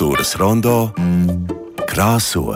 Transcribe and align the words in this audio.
Kultūras 0.00 0.30
rondo 0.40 0.74
krāso. 1.84 2.54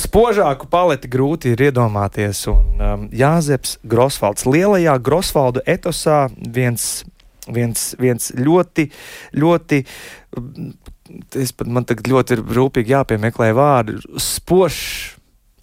Spožāku 0.00 0.64
paleti 0.72 1.10
grūti 1.12 1.52
ir 1.52 1.60
iedomāties, 1.66 2.40
un 2.48 2.80
um, 2.80 3.02
Jāzeps 3.12 3.74
Grosvalds 3.84 4.46
lielajā 4.48 4.94
Grosvaldu 5.04 5.60
etosā 5.68 6.22
viens, 6.56 6.86
viens, 7.52 7.84
viens 8.00 8.30
ļoti, 8.32 8.86
ļoti, 9.44 9.82
es 11.44 11.52
pat 11.52 11.68
man 11.68 11.84
tagad 11.84 12.08
ļoti 12.08 12.38
ir 12.38 12.44
rūpīgi 12.56 12.96
jāpiemeklē 12.96 13.52
vārdi, 13.52 14.00
spožs. 14.16 15.18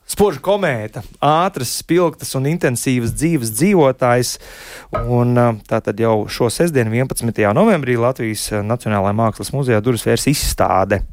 Spoža 0.09 0.41
komēta, 0.41 1.03
ātras, 1.21 1.75
spilgtas 1.83 2.33
un 2.39 2.47
intensīvas 2.49 3.13
dzīves 3.13 3.53
dzīvotājs. 3.53 4.33
Un, 5.05 5.37
tātad 5.69 6.01
jau 6.01 6.23
šo 6.31 6.49
sestdienu, 6.53 6.95
11. 7.05 7.45
novembrī, 7.53 7.99
Latvijas 8.01 8.49
Nacionālajā 8.65 9.15
Mākslas 9.21 9.53
muzejā 9.53 9.83
durvis 9.85 10.07
vērs 10.09 10.27
izstāde 10.33 11.03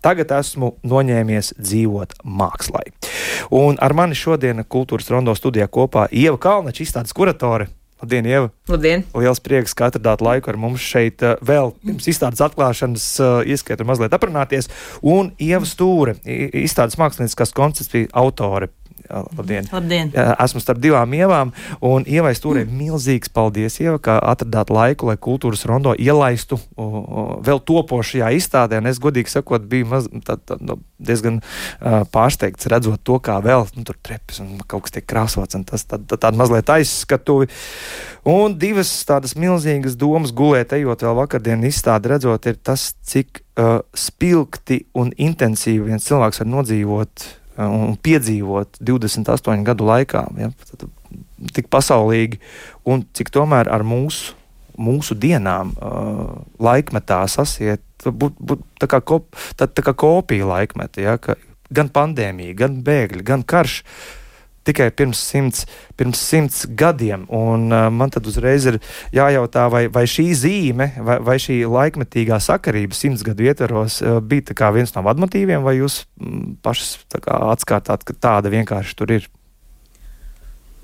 Tagad 0.00 0.30
esmu 0.32 0.70
noņēmies 0.88 1.52
dzīvot 1.60 2.22
mākslā. 2.24 2.86
Un 3.52 3.76
ar 3.84 3.92
mani 3.96 4.16
šodien 4.16 4.64
kultūras 4.64 5.10
rondo 5.12 5.34
studijā 5.36 5.66
kopā 5.68 6.06
Ieva 6.08 6.40
Kalnača, 6.40 6.86
izstādes 6.86 7.12
kuratore. 7.16 7.68
Labdien, 8.00 8.24
Ieva! 8.24 8.48
Labdien! 8.70 9.02
Liels 9.12 9.42
prieks, 9.44 9.74
ka 9.76 9.90
atradāt 9.90 10.22
laiku 10.24 10.48
ar 10.48 10.56
mums 10.60 10.80
šeit 10.80 11.20
eh, 11.20 11.34
vēl 11.44 11.74
pirms 11.84 12.08
izstādes 12.08 12.40
atklāšanas, 12.46 13.06
eh, 13.20 13.52
ieskaitot 13.52 13.88
mazliet 13.88 14.16
aprunāties. 14.16 14.70
Un 15.04 15.34
Ieva 15.36 15.68
Stūre, 15.68 16.16
izstādes 16.24 16.96
mākslinieckās 17.00 17.52
koncepcijas 17.56 18.08
autore. 18.16 18.70
Labdien! 19.10 19.66
Labdien. 19.72 20.12
Esmu 20.14 20.62
starp 20.62 20.80
divām 20.82 21.14
ievām, 21.16 21.52
un 21.84 22.04
ievai 22.08 22.32
stūrē 22.36 22.62
mm. 22.64 22.76
milzīgs 22.78 23.32
paldies, 23.34 23.80
Ieva, 23.82 23.98
ka 24.02 24.18
atradāt 24.32 24.70
laiku, 24.72 25.08
lai 25.10 25.16
kultūras 25.20 25.64
rondo 25.68 25.94
ielaistu 25.98 26.58
vēl 26.76 27.62
topošajā 27.66 28.30
izstādē. 28.38 28.80
Un 28.80 28.90
es, 28.90 29.00
godīgi 29.02 29.32
sakot, 29.32 29.66
biju 29.70 29.88
maz, 29.90 30.08
tā, 30.26 30.38
tā, 30.38 30.58
no, 30.60 30.76
nu, 30.76 30.86
diezgan 31.00 31.40
uh, 31.40 32.02
pārsteigts 32.12 32.68
redzot 32.70 33.02
to, 33.06 33.18
kā 33.24 33.38
vēl 33.44 33.66
nu, 33.74 33.84
tur 33.88 33.98
trepes 34.04 34.42
un 34.44 34.60
kaut 34.68 34.86
kas 34.86 34.96
tiek 34.96 35.08
krāsots, 35.08 35.56
un 35.58 35.64
tas 35.68 35.86
tā, 35.88 35.98
tā, 35.98 36.18
tāda 36.20 36.36
mazliet 36.38 36.70
aizskatuvi. 36.70 37.50
Un 38.30 38.58
divas 38.60 38.92
tādas 39.08 39.32
milzīgas 39.40 39.96
domas 39.98 40.34
gulēt, 40.36 40.74
ejot 40.76 41.06
vēl 41.06 41.16
vakardien 41.22 41.64
izstādi, 41.66 42.12
redzot, 42.12 42.50
ir 42.50 42.60
tas, 42.60 42.90
cik 43.10 43.42
uh, 43.56 43.80
spilgti 43.96 44.84
un 45.00 45.14
intensīvi 45.16 45.88
viens 45.88 46.06
cilvēks 46.06 46.44
var 46.44 46.50
nodzīvot 46.58 47.28
un 47.66 47.96
piedzīvot 48.00 48.80
28 48.80 49.64
gadu 49.66 49.88
laikā, 49.88 50.24
ja, 50.40 50.50
tik 51.56 51.70
pasaulīgi, 51.72 52.40
un 52.88 53.04
cik 53.16 53.32
tomēr 53.34 53.70
ar 53.72 53.84
mūsu, 53.86 54.36
mūsu 54.80 55.16
dienām 55.18 55.74
uh, 55.76 56.40
laikmetā 56.62 57.22
sasiet, 57.28 57.84
būt, 58.04 58.38
būt 58.38 58.64
tā, 58.80 58.88
kā 58.88 59.02
kop, 59.04 59.28
tā, 59.58 59.68
tā 59.68 59.84
kā 59.84 59.92
kopija 59.98 60.48
laikmeta, 60.48 61.04
ja, 61.04 61.18
ka 61.20 61.36
gan 61.70 61.90
pandēmija, 61.92 62.56
gan 62.64 62.80
bēgļi, 62.86 63.26
gan 63.26 63.44
karš. 63.46 63.82
Uh, 63.82 64.19
tikai 64.66 64.90
pirms 64.92 65.20
simts, 65.30 65.64
pirms 65.96 66.20
simts 66.20 66.64
gadiem. 66.76 67.24
Un, 67.32 67.68
uh, 67.72 67.88
man 67.92 68.12
tad 68.12 68.28
uzreiz 68.28 68.66
ir 68.68 68.80
jājautā, 69.16 69.66
vai, 69.72 69.84
vai 69.92 70.04
šī 70.10 70.28
zīme, 70.36 70.90
vai, 71.06 71.18
vai 71.24 71.36
šī 71.40 71.62
laikmetīgā 71.70 72.40
sakarība 72.42 72.96
simts 72.96 73.24
gadu 73.26 73.48
ietvaros 73.48 74.00
uh, 74.04 74.20
bija 74.20 74.70
viens 74.74 74.94
no 74.96 75.04
vadmotīviem, 75.06 75.64
vai 75.66 75.78
jūs 75.80 76.04
mm, 76.20 76.56
pašas 76.64 76.98
atkārtāt, 77.16 78.04
ka 78.04 78.16
tāda 78.16 78.52
vienkārši 78.52 78.96
tur 78.98 79.16
ir? 79.16 79.28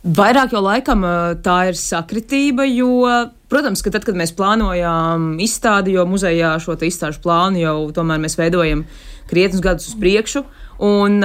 Vairāk 0.07 0.53
jau 0.55 0.63
laikam 0.63 1.03
uh, 1.03 1.35
tā 1.43 1.65
ir 1.73 1.79
sakritība, 1.79 2.65
jo, 2.71 3.03
protams, 3.51 3.83
ka 3.83 3.91
tad, 3.91 4.07
kad 4.07 4.17
mēs 4.19 4.33
plānojām 4.39 5.35
izstādi, 5.43 5.97
jo 5.99 6.07
muzejā 6.09 6.55
šo 6.63 6.79
izstāžu 6.87 7.21
plānu 7.25 7.65
jau 7.65 7.79
tomēr 7.97 8.23
mēs 8.23 8.39
veidojam 8.39 8.87
krietnus 9.27 9.65
gadus 9.65 9.91
uz 9.91 9.99
priekšu, 9.99 10.45
uh, 10.47 10.66
Un, 10.83 11.21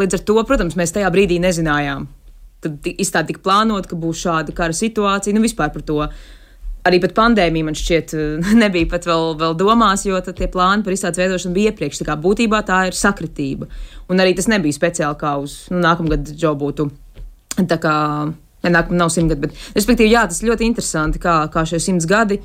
līdz 0.00 0.18
ar 0.18 0.24
to, 0.26 0.38
protams, 0.46 0.76
mēs 0.78 0.94
tajā 0.94 1.10
brīdī 1.14 1.38
nezinājām. 1.42 2.08
Tad 2.64 2.88
izstāde 2.96 3.30
tika 3.30 3.44
plānota, 3.44 3.90
ka 3.90 3.98
būs 4.00 4.24
šāda 4.24 4.54
kara 4.56 4.74
situācija, 4.74 5.36
nu 5.36 5.44
vispār 5.44 5.70
par 5.74 5.84
to. 5.86 6.00
Arī 6.86 7.00
pat 7.02 7.14
pandēmija 7.14 7.66
man 7.66 7.78
šķiet, 7.78 8.14
nebija 8.62 8.90
pat 8.90 9.06
vēl, 9.06 9.34
vēl 9.38 9.54
domās, 9.58 10.06
jo 10.06 10.18
tie 10.26 10.50
plāni 10.50 10.86
par 10.86 10.94
izstādes 10.94 11.22
veidošanu 11.22 11.54
bija 11.54 11.72
iepriekš. 11.72 12.02
Tā 12.02 12.08
kā 12.10 12.18
būtībā 12.18 12.62
tā 12.66 12.86
ir 12.90 12.98
sakritība. 12.98 13.70
Un 14.10 14.22
arī 14.22 14.34
tas 14.38 14.50
nebija 14.50 14.74
speciāli 14.74 15.18
kā 15.20 15.36
uz 15.42 15.64
nu, 15.70 15.80
nākamgad 15.86 16.34
Džo 16.34 16.54
būtu. 16.58 16.90
Tā 17.56 17.78
kā 17.82 17.96
nākamā 18.66 18.98
nav 18.98 19.10
simt 19.14 19.30
gadi, 19.30 19.46
bet, 19.46 19.66
respektīvi, 19.76 20.10
jā, 20.10 20.24
tas 20.26 20.42
ļoti 20.42 20.66
interesanti, 20.66 21.20
kā, 21.22 21.44
kā 21.52 21.62
šie 21.68 21.78
simts 21.82 22.08
gadi 22.10 22.40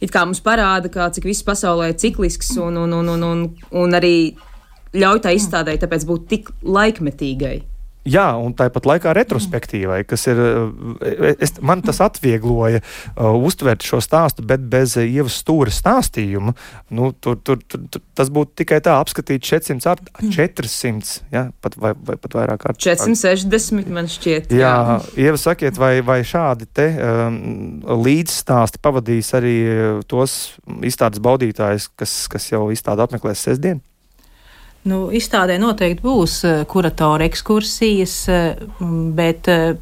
it 0.00 0.12
kā 0.14 0.24
mums 0.26 0.40
parāda, 0.44 0.90
kā, 0.92 1.08
cik 1.14 1.26
viss 1.28 1.46
pasaulē 1.46 1.92
ir 1.92 1.98
ciklisks 2.00 2.54
un, 2.62 2.78
un, 2.84 2.94
un, 3.00 3.10
un, 3.14 3.24
un, 3.26 3.44
un 3.82 3.98
arī 3.98 4.14
ļauj 4.96 5.24
tā 5.24 5.34
izstādē, 5.36 5.76
tāpēc 5.80 6.06
būt 6.08 6.30
tik 6.30 6.54
laikmetīgai. 6.62 7.56
Jā, 8.08 8.28
un 8.40 8.54
tāpat 8.56 8.86
laikā 8.88 9.12
retrospektīvai, 9.16 10.00
kas 10.08 10.24
ir. 10.30 10.38
Eh, 10.40 11.32
es, 11.44 11.56
man 11.64 11.82
tas 11.84 11.98
atviegloja 12.04 12.80
uh, 12.80 13.34
uztvert 13.44 13.84
šo 13.84 14.00
stāstu, 14.04 14.44
bet 14.48 14.64
bez 14.70 14.94
ievas 15.02 15.36
stūra 15.42 15.72
stāstījuma. 15.74 16.54
Nu, 16.94 17.10
tur, 17.12 17.36
tur, 17.44 17.60
tur, 17.68 17.84
tur, 17.92 18.04
tas 18.16 18.30
būtu 18.32 18.62
tikai 18.62 18.80
tā, 18.84 18.96
apskatīt 19.02 19.44
400 19.44 19.90
ar 19.92 20.02
400, 20.22 21.18
ja, 21.34 21.44
pat, 21.64 21.76
vai, 21.80 21.92
vai 22.08 22.16
pat 22.20 22.38
vairāk 22.38 22.68
ar 22.70 22.78
460, 22.78 23.92
man 23.92 24.08
šķiet. 24.10 24.54
Jā, 24.56 24.72
jā 24.72 25.26
ieva 25.28 25.40
sakiet, 25.40 25.80
vai, 25.80 25.98
vai 26.06 26.20
šādi 26.26 26.70
te 26.72 26.88
um, 26.94 27.82
līdzstāsti 28.06 28.80
pavadīs 28.84 29.34
arī 29.36 29.58
tos 30.08 30.38
izstādes 30.86 31.20
baudītājus, 31.24 31.90
kas, 31.98 32.18
kas 32.32 32.48
jau 32.54 32.68
izstādi 32.72 33.04
apmeklēs 33.04 33.44
sestdien? 33.50 33.82
Nu, 34.86 35.08
izstādē 35.14 35.58
noteikti 35.58 36.04
būs 36.04 36.38
eh, 36.46 36.60
kuratora 36.70 37.26
ekskursijas, 37.26 38.14
eh, 38.30 38.60
bet 39.18 39.50
eh, 39.50 39.72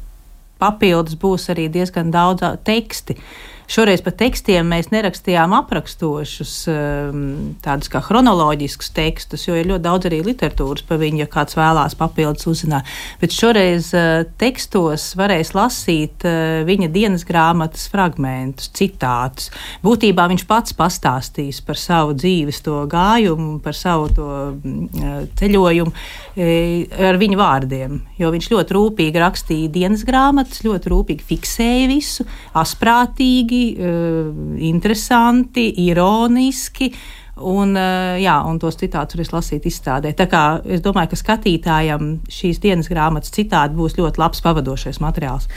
papildus 0.57 1.17
būs 1.21 1.51
arī 1.53 1.67
diezgan 1.71 2.09
daudz 2.11 2.43
teksti. 2.65 3.17
Šoreiz 3.67 3.99
par 3.99 4.13
tekstiem 4.15 4.69
mēs 4.71 4.87
nerakstījām 4.93 5.51
aprakstošus, 5.57 6.51
ehm, 6.71 7.23
tādus 7.59 7.89
kā 7.91 7.99
chronoloģiskus 7.99 8.93
tekstus, 8.95 9.43
jo 9.43 9.57
ir 9.59 9.67
ļoti 9.67 9.83
daudz 9.83 10.07
arī 10.07 10.21
literatūras 10.23 10.85
par 10.87 11.01
viņu, 11.01 11.19
ja 11.19 11.27
kāds 11.27 11.57
vēlās 11.59 11.97
papildus 11.99 12.47
uzzināt. 12.47 12.87
Bet 13.19 13.35
šoreiz 13.35 13.89
eh, 13.91 14.23
tekstos 14.39 15.09
varēs 15.19 15.51
lasīt 15.51 16.23
eh, 16.23 16.63
viņa 16.63 16.87
dienas 16.95 17.25
grāmatas 17.27 17.89
fragmentus, 17.91 18.71
citātus. 18.71 19.51
Būtībā 19.83 20.29
viņš 20.31 20.47
pats 20.47 20.71
pastāstīs 20.71 21.59
par 21.59 21.75
savu 21.75 22.15
dzīves 22.15 22.63
to 22.63 22.85
gājumu, 22.87 23.59
par 23.59 23.75
savu 23.75 24.07
to 24.15 24.29
mm, 24.63 24.87
eh, 24.95 25.19
ceļojumu 25.35 25.95
ar 26.37 27.17
viņa 27.17 27.37
vārdiem, 27.39 27.99
jo 28.21 28.29
viņš 28.31 28.47
ļoti 28.53 28.75
rūpīgi 28.77 29.19
rakstīja 29.19 29.71
dienas 29.73 30.03
grāmatas, 30.07 30.61
ļoti 30.63 30.91
rūpīgi 30.93 31.25
fiksēja 31.25 31.87
visu, 31.89 32.27
asprātīgi 32.55 33.56
uh, 33.77 34.31
interesanti, 34.57 35.69
ironiski. 35.87 36.91
Un, 37.37 37.75
eh, 37.77 38.17
jā, 38.23 38.35
un 38.49 38.59
tos 38.61 38.77
citātus 38.79 39.17
varēs 39.17 39.33
lasīt 39.33 39.67
izstādē. 39.69 40.13
Tā 40.17 40.27
kā 40.29 40.43
es 40.65 40.81
domāju, 40.81 41.11
ka 41.13 41.19
skatītājam 41.19 42.19
šīs 42.31 42.59
dienas 42.63 42.89
grāmatas 42.89 43.33
citādi 43.33 43.77
būs 43.77 43.97
ļoti 43.99 44.21
labs 44.21 44.41
pavadošais 44.41 45.01
materiāls. 45.03 45.47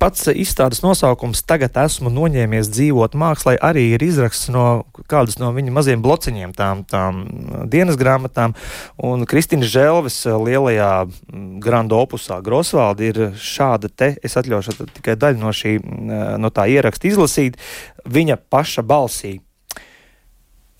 Pats 0.00 0.28
izstādes 0.34 0.82
nosaukums 0.84 1.42
Tagad 1.48 1.76
esmu 1.82 2.12
noņēmies 2.12 2.68
dzīvot 2.70 3.16
mākslā 3.18 3.56
arī 3.64 3.88
ir 3.94 4.04
izraksts 4.04 4.50
no 4.52 4.84
kādas 5.10 5.38
no 5.40 5.50
viņa 5.56 5.72
maziem 5.74 6.04
blociņiem, 6.04 6.54
tām, 6.54 6.84
tām 6.88 7.24
dienas 7.72 7.98
grāmatām. 8.00 8.54
Un 9.02 9.26
Kristīna 9.28 9.66
Želvis 9.66 10.22
lielajā 10.28 10.92
Grand 11.64 11.92
Opusā 11.96 12.40
Grosvalda 12.44 13.08
ir 13.08 13.20
šāda 13.34 13.90
te, 13.90 14.12
es 14.22 14.36
atļaušu 14.38 14.76
tikai 15.00 15.16
daļu 15.20 15.42
no, 15.42 15.54
šī, 15.56 15.78
no 16.38 16.52
tā 16.54 16.68
ieraksta 16.70 17.10
izlasīt, 17.10 17.58
viņa 18.06 18.38
paša 18.50 18.86
balsī. 18.86 19.38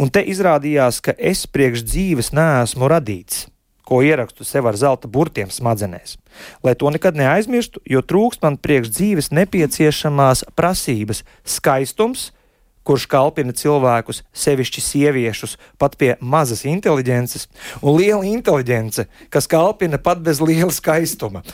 Un 0.00 0.08
te 0.08 0.22
izrādījās, 0.24 1.02
ka 1.04 1.12
es 1.12 1.42
priekš 1.44 1.82
dzīves 1.84 2.30
neesmu 2.32 2.88
radīts, 2.88 3.42
ko 3.84 3.98
ierakstu 4.00 4.47
sev 4.48 4.70
ar 4.70 4.78
zelta 4.80 5.10
burtiem 5.12 5.50
smadzenēs. 5.52 6.14
Lai 6.64 6.72
to 6.78 6.88
nekad 6.94 7.18
neaizmirstu, 7.20 7.82
jo 7.84 8.00
trūkst 8.00 8.41
man 8.47 8.56
priekš 8.56 8.94
dzīves 8.97 9.28
nepieciešamās 9.36 10.47
prasības- 10.56 11.20
skaistums, 11.56 12.30
kurš 12.91 13.07
kalpina 13.07 13.54
cilvēkus, 13.54 14.25
sevišķi 14.34 14.83
sieviešus, 14.83 15.54
pat 15.78 15.95
pie 16.01 16.16
mazas 16.19 16.65
inteligences, 16.66 17.47
un 17.78 17.95
liela 18.01 18.27
inteligence, 18.27 19.04
kas 19.31 19.47
kalpina 19.51 20.01
pat 20.03 20.19
bez 20.27 20.41
liela 20.42 20.72
skaistuma. 20.75 21.45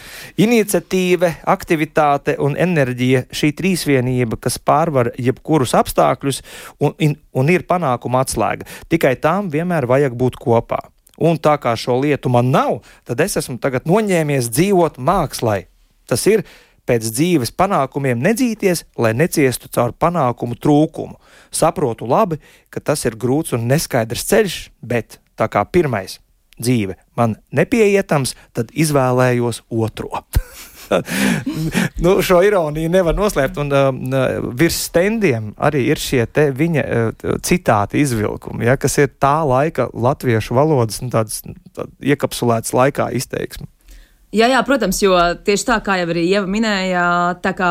Iniciatīva, 0.40 1.34
aktivitāte 1.44 2.38
un 2.40 2.56
enerģija- 2.56 3.26
šī 3.38 3.52
trīsvienība, 3.58 4.40
kas 4.40 4.56
pārvar 4.56 5.12
jebkurus 5.20 5.76
apstākļus 5.76 6.42
un, 6.80 6.94
un, 6.96 7.16
un 7.34 7.52
ir 7.52 7.68
panākuma 7.68 8.24
atslēga. 8.24 8.64
Tikai 8.88 9.16
tām 9.20 9.52
vienmēr 9.52 9.84
vajag 9.84 10.16
būt 10.16 10.40
kopā. 10.40 10.80
Un 11.20 11.36
tā 11.36 11.56
kā 11.60 11.76
šo 11.76 12.00
lietu 12.00 12.32
man 12.32 12.50
nav, 12.50 12.82
tad 13.04 13.20
es 13.20 13.36
esmu 13.36 13.58
noņēmies 13.60 14.48
dzīvot 14.52 14.96
mākslā. 14.96 15.64
Tas 16.06 16.26
ir 16.26 16.44
pēc 16.86 17.08
dzīves 17.10 17.52
panākumiem 17.58 18.20
nedzīties, 18.22 18.84
lai 19.00 19.12
neciestu 19.16 19.70
caur 19.72 19.92
panākumu 19.92 20.58
trūkumu. 20.58 21.18
Saprotu 21.54 22.08
labi, 22.08 22.40
ka 22.70 22.80
tas 22.80 23.04
ir 23.08 23.18
grūts 23.18 23.56
un 23.56 23.66
neskaidrs 23.70 24.26
ceļš, 24.30 24.60
bet 24.82 25.20
tā 25.36 25.50
kā 25.52 25.64
pirmais 25.68 26.20
dzīve 26.56 26.96
man 27.18 27.36
nepieietams, 27.54 28.34
tad 28.56 28.72
izvēlējos 28.72 29.64
otro. 29.68 30.22
nu, 32.04 32.16
šo 32.22 32.40
ironiju 32.46 32.90
nevar 32.92 33.16
noslēpt. 33.16 33.60
Un, 33.62 33.72
uh, 33.74 34.50
virs 34.58 34.78
stendiem 34.88 35.52
arī 35.56 35.86
ir 35.90 36.00
šie 36.00 36.26
viņa 36.56 36.84
uh, 36.84 37.38
citāti 37.44 38.02
izvilkumi, 38.04 38.68
ja, 38.68 38.76
kas 38.80 38.98
ir 39.02 39.12
tā 39.22 39.38
laika 39.46 39.88
latviešu 39.92 40.56
valodas 40.56 41.02
nu, 41.02 41.10
tāds, 41.12 41.42
tāds 41.76 41.92
iekapsulēts 42.00 42.76
laikā 42.76 43.10
izteiksme. 43.18 43.68
Jā, 44.34 44.48
jā, 44.50 44.58
protams, 44.66 44.98
jo 45.02 45.14
tieši 45.46 45.68
tā 45.68 45.78
kā 45.86 46.00
jau 46.00 46.08
arī 46.10 46.26
Ieva 46.26 46.48
minēja, 46.50 47.04
tā 47.44 47.52
kā 47.56 47.70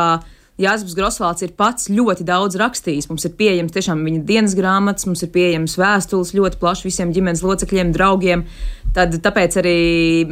Jānis 0.56 0.94
Grosvalds 0.96 1.44
ir 1.44 1.52
pats 1.52 1.90
ļoti 1.92 2.24
daudz 2.24 2.56
rakstījis. 2.56 3.10
Mums 3.10 3.26
ir 3.28 3.34
pieejams 3.36 3.74
tiešām 3.74 4.00
viņa 4.06 4.22
dienas 4.24 4.54
grāmatas, 4.56 5.04
mums 5.08 5.20
ir 5.26 5.30
pieejams 5.34 5.76
vēstules 5.76 6.32
ļoti 6.36 6.60
plaši 6.62 6.88
visiem 6.88 7.12
ģimenes 7.12 7.44
locekļiem, 7.44 7.92
draugiem. 7.92 8.46
Tad, 8.96 9.18
tāpēc 9.20 9.58
arī 9.60 9.80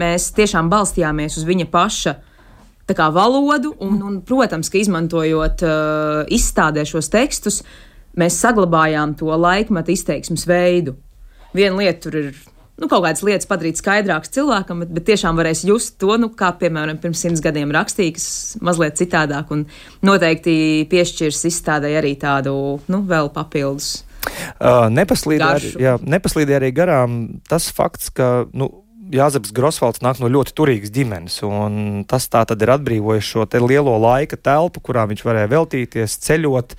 mēs 0.00 0.30
tiešām 0.38 0.72
balstījāmies 0.72 1.36
uz 1.36 1.44
viņa 1.44 1.68
paša 1.72 2.16
kā, 2.92 3.08
valodu, 3.12 3.74
un, 3.84 4.00
un, 4.04 4.16
protams, 4.24 4.68
ka 4.68 4.80
izmantojot 4.80 5.62
uh, 5.64 6.24
izstādē 6.32 6.84
šos 6.88 7.08
tekstus, 7.12 7.62
mēs 8.16 8.36
saglabājām 8.40 9.14
to 9.20 9.28
laikmetu 9.32 9.92
izteiksmes 9.94 10.44
veidu. 10.48 10.96
Viena 11.56 11.80
lieta 11.80 12.08
tur 12.08 12.18
ir 12.20 12.34
nu, 12.80 12.88
kaut 12.88 13.04
kādas 13.04 13.24
lietas 13.26 13.48
padarīt 13.50 13.80
skaidrākas 13.80 14.32
cilvēkam, 14.34 14.84
bet, 14.84 14.94
bet 14.96 15.06
tiešām 15.10 15.38
varēs 15.38 15.64
just 15.68 15.96
to, 16.02 16.16
nu, 16.20 16.30
kā 16.34 16.52
piemēram 16.60 16.98
pirms 17.02 17.22
simts 17.24 17.42
gadiem 17.44 17.72
rakstīja, 17.74 18.16
kas 18.16 18.28
mazliet 18.64 18.98
citādāk 19.00 19.52
un 19.54 19.66
noteikti 20.06 20.56
piešķirs 20.90 21.44
izstādē 21.50 21.94
arī 22.00 22.14
tādu 22.20 22.56
nu, 22.90 23.04
vēl 23.08 23.30
papildus. 23.34 23.96
Uh, 24.24 24.86
nepaslīdēja 24.88 25.58
arī, 25.58 26.08
nepaslīdē 26.08 26.56
arī 26.56 26.70
garām 26.76 27.18
tas 27.48 27.68
fakts, 27.74 28.08
ka 28.14 28.46
nu, 28.56 28.70
Jāzeps 29.14 29.52
Grosvalds 29.54 30.02
nāk 30.02 30.18
no 30.18 30.28
ļoti 30.32 30.54
turīgas 30.58 30.90
ģimenes, 30.94 31.36
un 31.46 32.02
tas 32.10 32.26
tā 32.32 32.42
tad 32.48 32.62
ir 32.64 32.72
atbrīvojis 32.74 33.28
šo 33.28 33.46
lielo 33.62 33.94
laika 34.02 34.36
telpu, 34.36 34.82
kurā 34.84 35.04
viņš 35.10 35.22
varēja 35.26 35.50
veltīties, 35.52 36.16
ceļot, 36.24 36.74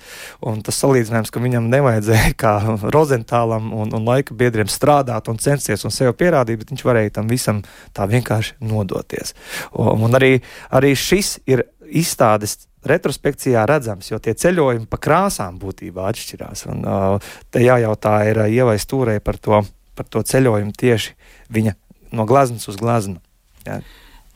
tas 0.66 0.80
salīdzinājums, 0.82 1.32
ka 1.32 1.42
viņam 1.42 1.70
nevajadzēja 1.72 2.34
kā 2.42 2.54
Rozentālam 2.92 3.72
un, 3.72 3.94
un 3.96 4.08
laika 4.08 4.36
biedriem 4.36 4.68
strādāt 4.68 5.30
un 5.32 5.40
censties 5.40 5.86
un 5.86 5.94
sev 5.94 6.12
pierādīt, 6.18 6.60
bet 6.60 6.74
viņš 6.74 6.84
varēja 6.86 7.16
tam 7.20 7.32
visam 7.32 7.62
tā 7.96 8.08
vienkārši 8.10 8.58
nodoties. 8.68 9.32
Un, 9.72 10.04
un 10.04 10.20
arī, 10.20 10.36
arī 10.76 10.92
šis 10.98 11.38
ir 11.48 11.64
izstādes 11.86 12.66
retrospekcijā 12.86 13.64
redzams, 13.66 14.10
jo 14.12 14.20
tie 14.22 14.34
ceļojumi 14.38 14.86
pa 14.90 15.00
krāsām 15.02 15.56
būtībā 15.62 16.06
atšķirās. 16.10 16.66
Un, 16.70 16.84
uh, 16.84 17.32
te 17.50 17.64
jājautā 17.64 18.20
ir 18.30 18.44
uh, 18.44 18.52
ievai 18.52 18.76
stūrē 18.82 19.18
par 19.24 19.40
to, 19.42 19.64
par 19.96 20.08
to 20.12 20.22
ceļojumu 20.22 20.76
tieši 20.76 21.16
viņa 21.56 21.74
no 22.16 22.26
glazmas 22.28 22.68
uz 22.70 22.78
glazmu. 22.80 23.20
Jā. 23.66 23.80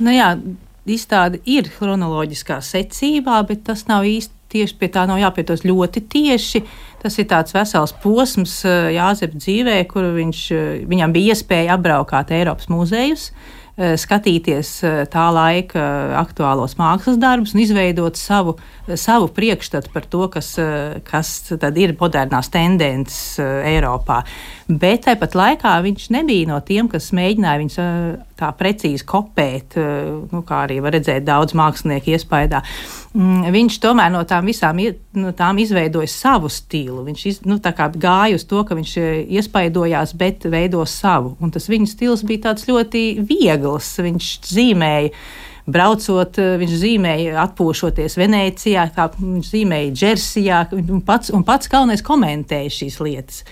Nu 0.00 0.12
jā, 0.14 0.34
izstāde 0.88 1.40
ir 1.48 1.68
chronoloģiskā 1.72 2.60
secībā, 2.64 3.40
bet 3.48 3.66
tas 3.68 3.86
nav 3.90 4.06
īsti 4.08 4.40
tieši 4.50 4.76
pie 4.80 4.90
tā 4.92 5.06
nav 5.08 5.20
jāpietos 5.20 5.64
ļoti 5.66 6.02
tieši. 6.10 6.64
Tas 7.00 7.16
ir 7.20 7.28
tāds 7.30 7.54
vesels 7.56 7.94
posms 8.02 8.60
eh, 8.68 8.92
Jāzepa 8.96 9.40
dzīvē, 9.40 9.78
kur 9.90 10.10
viņš, 10.18 10.42
eh, 10.56 10.68
viņam 10.90 11.14
bija 11.16 11.34
iespēja 11.36 11.78
apbraukāt 11.78 12.32
Eiropas 12.36 12.68
muzejus. 12.72 13.30
Eh, 13.80 13.94
skatīties 14.00 14.72
tā 15.12 15.26
laika 15.32 15.84
aktuālos 16.20 16.74
mākslas 16.76 17.16
darbus 17.22 17.54
un 17.54 17.62
izveidot 17.62 18.18
savu, 18.20 18.58
savu 18.90 19.30
priekšstatu 19.32 19.94
par 19.94 20.04
to, 20.10 20.26
kas, 20.34 20.52
kas 21.06 21.32
ir 21.54 21.96
modernās 22.00 22.50
tendences 22.52 23.38
Eiropā. 23.40 24.24
Bet 24.70 25.02
tāpat 25.08 25.34
laikā 25.34 25.72
viņš 25.82 26.10
nebija 26.14 26.46
no 26.46 26.60
tiem, 26.62 26.86
kas 26.90 27.08
mēģināja 27.16 27.58
viņus 27.58 27.78
tā 28.38 28.50
precīzi 28.54 29.02
kopēt, 29.08 29.74
nu, 30.30 30.42
kā 30.46 30.60
arī 30.66 30.78
var 30.84 30.94
redzēt 30.94 31.24
daudz 31.26 31.56
mākslinieku 31.58 32.12
iespējā. 32.14 32.60
Mm, 33.16 33.48
viņš 33.50 33.78
tomēr 33.82 34.12
no 34.14 34.22
tām 34.28 34.46
visām 34.46 34.78
no 35.18 35.32
tām 35.34 35.58
izveidoja 35.58 36.06
savu 36.12 36.50
stilu. 36.52 37.02
Viņš 37.08 37.24
iz, 37.26 37.40
nu, 37.48 37.58
gāja 37.58 38.38
uz 38.38 38.46
to, 38.46 38.62
ka 38.68 38.78
viņš 38.78 38.92
e, 39.00 39.06
iespaidojās, 39.40 40.14
bet 40.20 40.46
veido 40.46 40.84
savu. 40.86 41.34
Un 41.42 41.50
tas 41.50 41.66
viņa 41.70 41.90
stils 41.90 42.22
bija 42.26 42.54
ļoti 42.54 43.04
viegls. 43.26 43.96
Viņš 43.98 44.34
zīmēja. 44.52 45.14
Braucot, 45.70 46.38
viņš 46.58 46.70
zīmēja, 46.80 47.34
atpūšoties 47.44 48.16
Venecijā, 48.18 48.86
kā 48.94 49.04
viņš 49.18 49.50
zīmēja 49.52 49.92
Džersijā, 49.94 50.62
un 50.80 51.02
pats, 51.06 51.30
un 51.36 51.44
pats 51.46 51.70
galvenais 51.70 52.02
komentēja 52.02 52.72
šīs 52.74 52.96
lietas. 53.04 53.44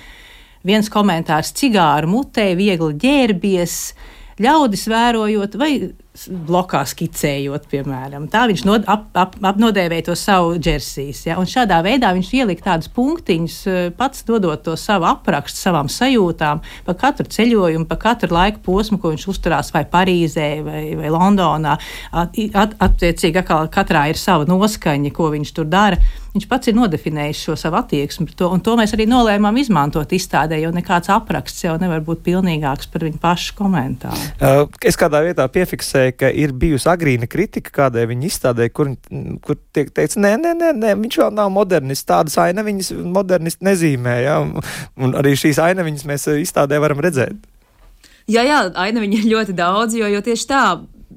Viens 0.66 0.88
komentārs- 0.90 1.52
cigāru 1.58 2.10
mutē, 2.10 2.50
viegli 2.58 2.94
ģērbies, 2.99 3.76
ļaudis 4.43 4.87
vērojot, 4.90 5.55
vai 5.58 5.72
blokā 6.26 6.81
skicējot, 6.88 7.69
piemēram. 7.70 8.26
Tā 8.32 8.47
viņš 8.50 8.65
nod, 8.67 8.87
ap, 8.91 9.06
ap, 9.19 9.37
apnodēvēja 9.50 10.09
to 10.09 10.17
savu 10.19 10.56
džersijas. 10.59 11.23
Ja? 11.29 11.38
Un 11.41 11.49
šādā 11.49 11.79
veidā 11.85 12.11
viņš 12.17 12.32
ielika 12.41 12.70
tādus 12.70 12.91
punktiņus, 12.97 13.59
eh, 13.70 13.91
pats 13.97 14.25
dodot 14.29 14.65
to 14.67 14.76
savu 14.76 15.09
aprakstu, 15.11 15.61
savām 15.62 15.91
sajūtām 15.93 16.62
par 16.87 16.99
katru 16.99 17.29
ceļojumu, 17.29 17.87
par 17.88 18.00
katru 18.03 18.35
laika 18.35 18.62
posmu, 18.65 18.99
ko 19.00 19.12
viņš 19.15 19.29
uzturās 19.31 19.73
vai 19.75 19.85
Parīzē 19.85 20.49
vai, 20.65 20.85
vai 20.99 21.12
Londonā. 21.15 21.79
At, 22.12 22.38
at, 22.55 22.79
attiecīgi, 22.88 23.44
katrā 23.70 24.09
ir 24.11 24.19
sava 24.19 24.49
noskaņa, 24.49 25.12
ko 25.15 25.31
viņš 25.35 25.55
tur 25.55 25.70
dara. 25.70 26.00
Viņš 26.38 26.47
pats 26.47 26.69
ir 26.70 26.76
nodefinējis 26.76 27.41
šo 27.47 27.55
savu 27.59 27.81
attieksmi 27.81 28.29
to, 28.38 28.47
un 28.55 28.61
to 28.62 28.76
mēs 28.79 28.93
arī 28.94 29.09
nolēmām 29.11 29.56
izmantot 29.59 30.12
izstādē, 30.15 30.61
jo 30.62 30.69
nekāds 30.75 31.11
apraksts 31.11 31.65
jau 31.65 31.73
nevar 31.81 32.05
būt 32.05 32.20
pilnīgāks 32.26 32.91
par 32.93 33.06
viņu 33.06 33.19
pašu 33.23 33.56
komentāru. 33.59 34.69
Es 34.87 34.99
kādā 35.00 35.25
vietā 35.25 35.49
piefiksēju, 35.50 36.07
ka 36.16 36.31
ir 36.31 36.52
bijusi 36.56 36.88
agrīna 36.90 37.28
kritika 37.31 37.72
kādai 37.75 38.06
viņa 38.10 38.28
izstādē, 38.28 38.69
kur, 38.75 38.93
kur 39.44 39.58
tiek 39.76 39.90
teikts, 39.94 40.19
nē, 40.20 40.34
nē, 40.43 40.55
nē, 40.58 40.72
nē 40.78 40.94
viņš 41.02 41.19
vēl 41.22 41.34
nav 41.37 41.50
modernists, 41.55 42.08
tādas 42.08 42.38
ainaviņas 42.43 42.93
modernisti 43.05 43.69
nezīmē, 43.69 44.14
ja? 44.25 44.38
un 44.43 45.19
arī 45.19 45.34
šīs 45.38 45.60
ainaviņas 45.64 46.06
mēs 46.08 46.28
izstādē 46.44 46.81
varam 46.82 47.02
redzēt. 47.05 47.37
Jā, 48.28 48.44
jā, 48.44 48.62
ainaviņa 48.76 49.20
ir 49.20 49.28
ļoti 49.32 49.56
daudz, 49.56 49.96
jo, 49.96 50.08
jo 50.12 50.25
tieši 50.25 50.49
tā 50.50 50.64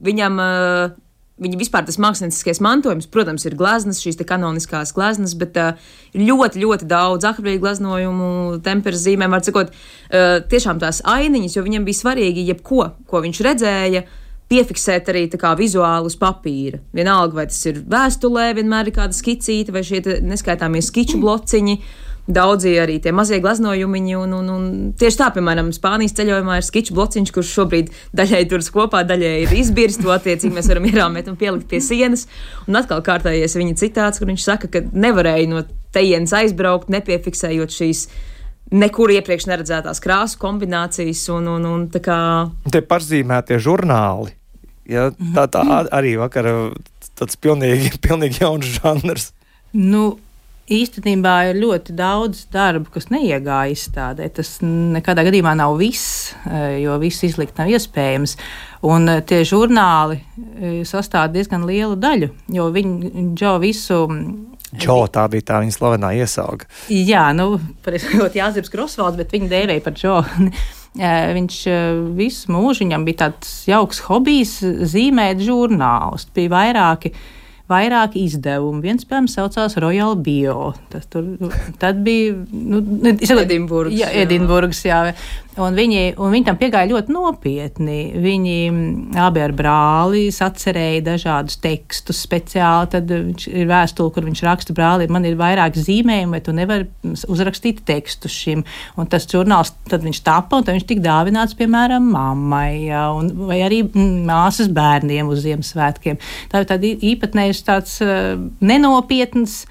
viņam. 0.02 0.42
Uh 0.42 1.00
Viņa 1.42 1.58
vispār 1.58 1.86
tas 1.88 1.98
mākslinieckais 1.98 2.60
mantojums, 2.62 3.08
protams, 3.10 3.48
ir 3.50 3.56
gleznas, 3.58 4.02
šīs 4.04 4.20
kanoniskās 4.30 4.92
gleznas, 4.94 5.34
bet 5.40 5.56
uh, 5.58 5.80
ļoti, 6.14 6.62
ļoti 6.62 6.86
daudz 6.90 7.26
akmeņu 7.32 7.62
gleznojumu, 7.64 8.28
temperas 8.62 9.02
zīmēm, 9.08 9.34
var 9.34 9.42
sakot, 9.46 9.72
uh, 9.74 10.36
tiešām 10.52 10.78
tās 10.84 11.02
ainiņas, 11.02 11.56
jo 11.58 11.64
viņam 11.66 11.88
bija 11.88 11.98
svarīgi 11.98 12.46
jebko, 12.52 12.92
ko 13.10 13.24
viņš 13.26 13.42
redzēja. 13.48 14.04
Piefiksēt 14.52 15.10
arī 15.14 15.26
kā, 15.32 15.54
vizuāli 15.56 16.12
uz 16.12 16.18
papīra. 16.20 16.82
Vienalga, 16.96 17.38
vai 17.40 17.48
tas 17.48 17.60
ir 17.70 17.82
vēstulē, 17.88 18.52
vienmēr 18.58 18.90
ir 18.90 18.98
kāda 18.98 19.16
skicīta 19.16 19.72
vai 19.72 19.86
šie 19.88 20.02
neskaitāmie 20.28 20.84
skiču 20.84 21.22
blociņi. 21.22 21.78
Daudzi 22.32 22.76
arī 22.78 23.00
tie 23.02 23.14
mazie 23.16 23.40
glaznojumiņi. 23.42 24.18
Un, 24.20 24.34
un, 24.38 24.50
un 24.54 24.66
tieši 25.00 25.20
tā, 25.24 25.30
piemēram, 25.34 25.72
Spānijas 25.74 26.14
ceļojumā 26.20 26.60
ir 26.60 26.68
skiču 26.68 26.96
blociņš, 26.98 27.32
kurš 27.34 27.54
šobrīd 27.58 27.94
daļai 28.16 28.44
turas 28.52 28.70
kopā, 28.76 29.02
daļai 29.08 29.32
ir 29.46 29.54
izbirsts. 29.58 30.04
To 30.04 30.14
attiecīgi 30.14 30.54
mēs 30.54 30.70
varam 30.70 30.86
ierāmēt 30.92 31.32
un 31.32 31.40
pielikt 31.40 31.70
pie 31.72 31.80
sienas. 31.84 32.28
Un 32.68 32.78
atkal 32.80 33.02
kārtējies 33.08 33.58
viņa 33.58 33.80
citāts, 33.82 34.22
kur 34.22 34.30
viņš 34.30 34.46
saka, 34.46 34.70
ka 34.72 34.84
nevarēja 34.92 35.50
no 35.50 35.64
tejienes 35.96 36.36
aizbraukt, 36.38 36.92
nepiefiksējot 36.94 37.80
šīs 37.80 38.06
nekur 38.72 39.12
iepriekš 39.18 39.50
neredzētās 39.50 40.00
krāsu 40.04 40.40
kombinācijas 40.42 41.26
un, 41.36 41.50
un, 41.58 41.66
un 41.68 41.88
tā 41.92 42.04
kā. 42.04 42.20
Tie 42.72 42.84
parzīmētie 42.86 43.60
žurnāli. 43.62 44.38
Ja, 44.92 45.08
tā, 45.16 45.46
tā 45.52 45.64
arī 45.94 46.18
vakar 46.20 46.50
tāds 47.20 47.40
pilnīgi, 47.40 47.96
pilnīgi 48.06 48.44
jauns 48.44 48.76
žanrs. 48.80 49.32
Nu, 49.72 50.18
īstenībā 50.72 51.36
ir 51.50 51.60
ļoti 51.62 51.96
daudz 51.98 52.46
darbu, 52.52 52.92
kas 52.94 53.10
neiegāja 53.12 53.76
izstādē. 53.76 54.28
Tas 54.36 54.58
nekādā 54.64 55.26
gadījumā 55.28 55.54
nav 55.60 55.78
viss, 55.80 56.34
e, 56.46 56.82
jo 56.84 56.98
viss 57.02 57.26
izlikt 57.28 57.60
nav 57.60 57.72
iespējams. 57.72 58.38
Un 58.88 59.10
e, 59.12 59.20
tie 59.28 59.42
žurnāli 59.48 60.20
e, 60.20 60.74
sastāv 60.88 61.32
diezgan 61.36 61.66
lielu 61.70 61.98
daļu, 62.00 62.32
jo 62.56 62.68
viņi 62.76 63.28
džo 63.38 63.56
visu. 63.64 64.02
Džo, 64.72 65.02
tā 65.12 65.26
bija 65.32 65.50
tā 65.50 65.64
viņa 65.64 65.76
slavenā 65.76 66.14
iesauga. 66.22 66.68
Jā, 66.92 67.30
nu, 67.36 67.58
pareizot 67.84 68.38
Jāzeps 68.40 68.72
Grosvalds, 68.72 69.20
bet 69.20 69.34
viņu 69.36 69.52
dēvēja 69.52 69.88
par 69.88 69.98
Džo. 69.98 70.22
Viņš 70.98 71.58
visu 72.18 72.52
mūžu 72.52 72.84
viņam 72.84 73.06
bija 73.08 73.26
tāds 73.26 73.62
jauks 73.70 74.02
hobijs 74.10 74.58
zīmēt 74.92 75.40
žurnālus. 75.46 76.28
Bija 76.36 76.52
vairāki 76.52 77.14
vairāki 77.72 78.26
izdevumi. 78.28 78.84
Viens, 78.84 79.06
piemēram, 79.08 79.30
saucās 79.32 79.78
Royal 79.82 80.18
Bio. 80.20 80.74
Tas 80.92 81.08
tur 81.12 81.30
tad 81.82 82.02
bija. 82.06 82.36
Nu, 82.52 82.82
Edinburgas. 83.14 83.96
Jā, 84.02 84.12
Edinburgas, 84.24 84.84
jā. 84.88 85.02
Un 85.60 85.76
viņi, 85.76 86.14
un 86.16 86.32
viņi 86.32 86.46
tam 86.48 86.58
piegāja 86.60 86.88
ļoti 86.88 87.12
nopietni. 87.12 87.98
Viņi 88.24 88.54
mm, 88.70 89.18
abi 89.20 89.42
ar 89.44 89.52
brāli 89.56 90.22
sacerēja 90.32 91.02
dažādus 91.10 91.60
tekstus 91.60 92.22
speciāli. 92.24 92.88
Tad 92.94 93.12
ir 93.12 93.68
vēstule, 93.68 94.14
kur 94.16 94.28
viņš 94.30 94.44
raksta 94.48 94.76
brāli, 94.78 95.10
man 95.12 95.28
ir 95.28 95.36
vairāk 95.40 95.76
zīmējumu, 95.76 96.38
vai 96.38 96.42
tu 96.46 96.56
nevari 96.56 96.88
uzrakstīt 97.28 97.84
tekstu 97.88 98.32
šim. 98.32 98.64
Un 98.96 99.12
tas 99.12 99.28
žurnāls, 99.28 99.74
tad 99.92 100.08
viņš 100.08 100.24
tapa, 100.24 100.62
un 100.62 100.70
viņš 100.72 100.88
tika 100.88 101.04
dāvināts, 101.10 101.58
piemēram, 101.60 102.08
mammai, 102.16 102.88
jā, 102.88 103.04
un, 103.18 103.34
vai 103.52 103.60
arī 103.68 103.84
mm, 103.90 104.24
māsas 104.32 104.72
bērniem 104.72 105.36
uz 105.36 105.44
Ziemassvētkiem. 105.44 106.22
Tā 106.54 106.64
ir 106.64 106.72
tāda 106.72 106.96
īpatnējs 107.12 107.64
tāds 107.68 108.00
uh, 108.06 108.38
nenopietns 108.64 109.66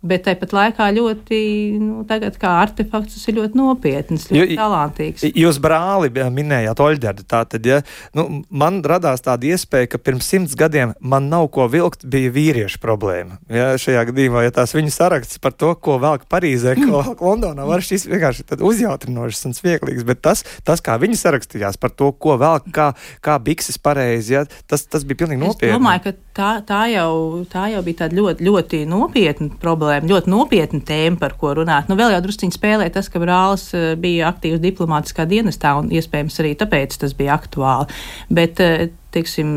bet 0.00 0.24
tāpat 0.24 0.54
laikā 0.56 0.86
ļoti, 0.96 1.38
nu, 1.80 2.02
tagad 2.08 2.36
kā 2.40 2.54
artefakts, 2.62 3.18
tas 3.18 3.28
ir 3.28 3.36
ļoti 3.36 3.58
nopietns, 3.58 4.28
ļoti 4.32 4.56
talantīgs. 4.56 5.24
Jūs 5.36 5.58
brāli 5.60 6.08
minējāt 6.08 6.80
Oļģerdu, 6.80 7.26
tātad, 7.28 7.66
ja, 7.68 7.80
nu, 8.16 8.42
man 8.48 8.80
radās 8.80 9.20
tāda 9.26 9.50
iespēja, 9.52 9.90
ka 9.92 10.00
pirms 10.00 10.30
simts 10.32 10.56
gadiem 10.58 10.94
man 11.00 11.28
nav 11.32 11.50
ko 11.52 11.66
vilkt, 11.68 12.06
bija 12.08 12.32
vīriešu 12.32 12.80
problēma. 12.80 13.36
Ja, 13.52 13.74
šajā 13.80 14.06
gadījumā, 14.08 14.46
ja 14.46 14.54
tās 14.56 14.72
viņa 14.76 14.94
saraksts 14.94 15.42
par 15.42 15.52
to, 15.52 15.74
ko 15.76 15.98
velk 16.00 16.24
Parīzē, 16.32 16.78
ko 16.80 17.02
velk 17.04 17.20
Londonā, 17.24 17.68
var 17.68 17.84
šis 17.84 18.08
vienkārši 18.08 18.46
uzjautrinošs 18.56 19.44
un 19.50 19.56
smieklīgs, 19.58 20.08
bet 20.08 20.24
tas, 20.24 20.46
tas, 20.64 20.80
kā 20.84 20.96
viņi 21.02 21.20
sarakstījās 21.20 21.76
par 21.80 21.92
to, 21.92 22.08
ko 22.16 22.38
velk, 22.40 22.72
kā, 22.72 22.90
kā 23.20 23.36
bikses 23.44 23.76
pareizi, 23.76 24.38
ja, 24.38 24.46
tas, 24.70 24.88
tas 24.88 25.04
bija 25.04 25.26
pilnīgi 25.26 25.44
nopietni. 25.44 25.74
Es 25.74 25.76
domāju, 25.76 26.06
ka 26.06 26.16
tā, 26.40 26.50
tā, 26.64 26.82
jau, 26.94 27.12
tā 27.52 27.68
jau 27.74 27.84
bija 27.84 28.04
tāda 28.06 28.16
ļoti, 28.16 28.48
ļoti 28.48 28.82
nopietna 28.88 29.60
problēma 29.60 29.89
problēma, 29.90 30.10
ļoti 30.10 30.30
nopietna 30.30 30.80
tēma, 30.86 31.18
par 31.18 31.34
ko 31.38 31.54
runāt. 31.58 31.88
Nu, 31.88 31.96
vēl 31.98 32.14
jau 32.14 32.22
drusciņi 32.22 32.54
spēlē 32.54 32.90
tas, 32.94 33.08
ka 33.10 33.20
brālis 33.22 33.70
eh, 33.74 33.94
bija 33.98 34.30
aktīvs 34.30 34.62
diplomātiskā 34.62 35.26
dienestā, 35.26 35.74
un 35.80 35.90
iespējams 35.90 36.40
arī 36.40 36.54
tāpēc 36.60 36.98
tas 37.00 37.14
bija 37.18 37.36
aktuāli. 37.36 37.90
Bet 38.30 38.60
eh, 38.60 38.90
teiksim, 39.14 39.50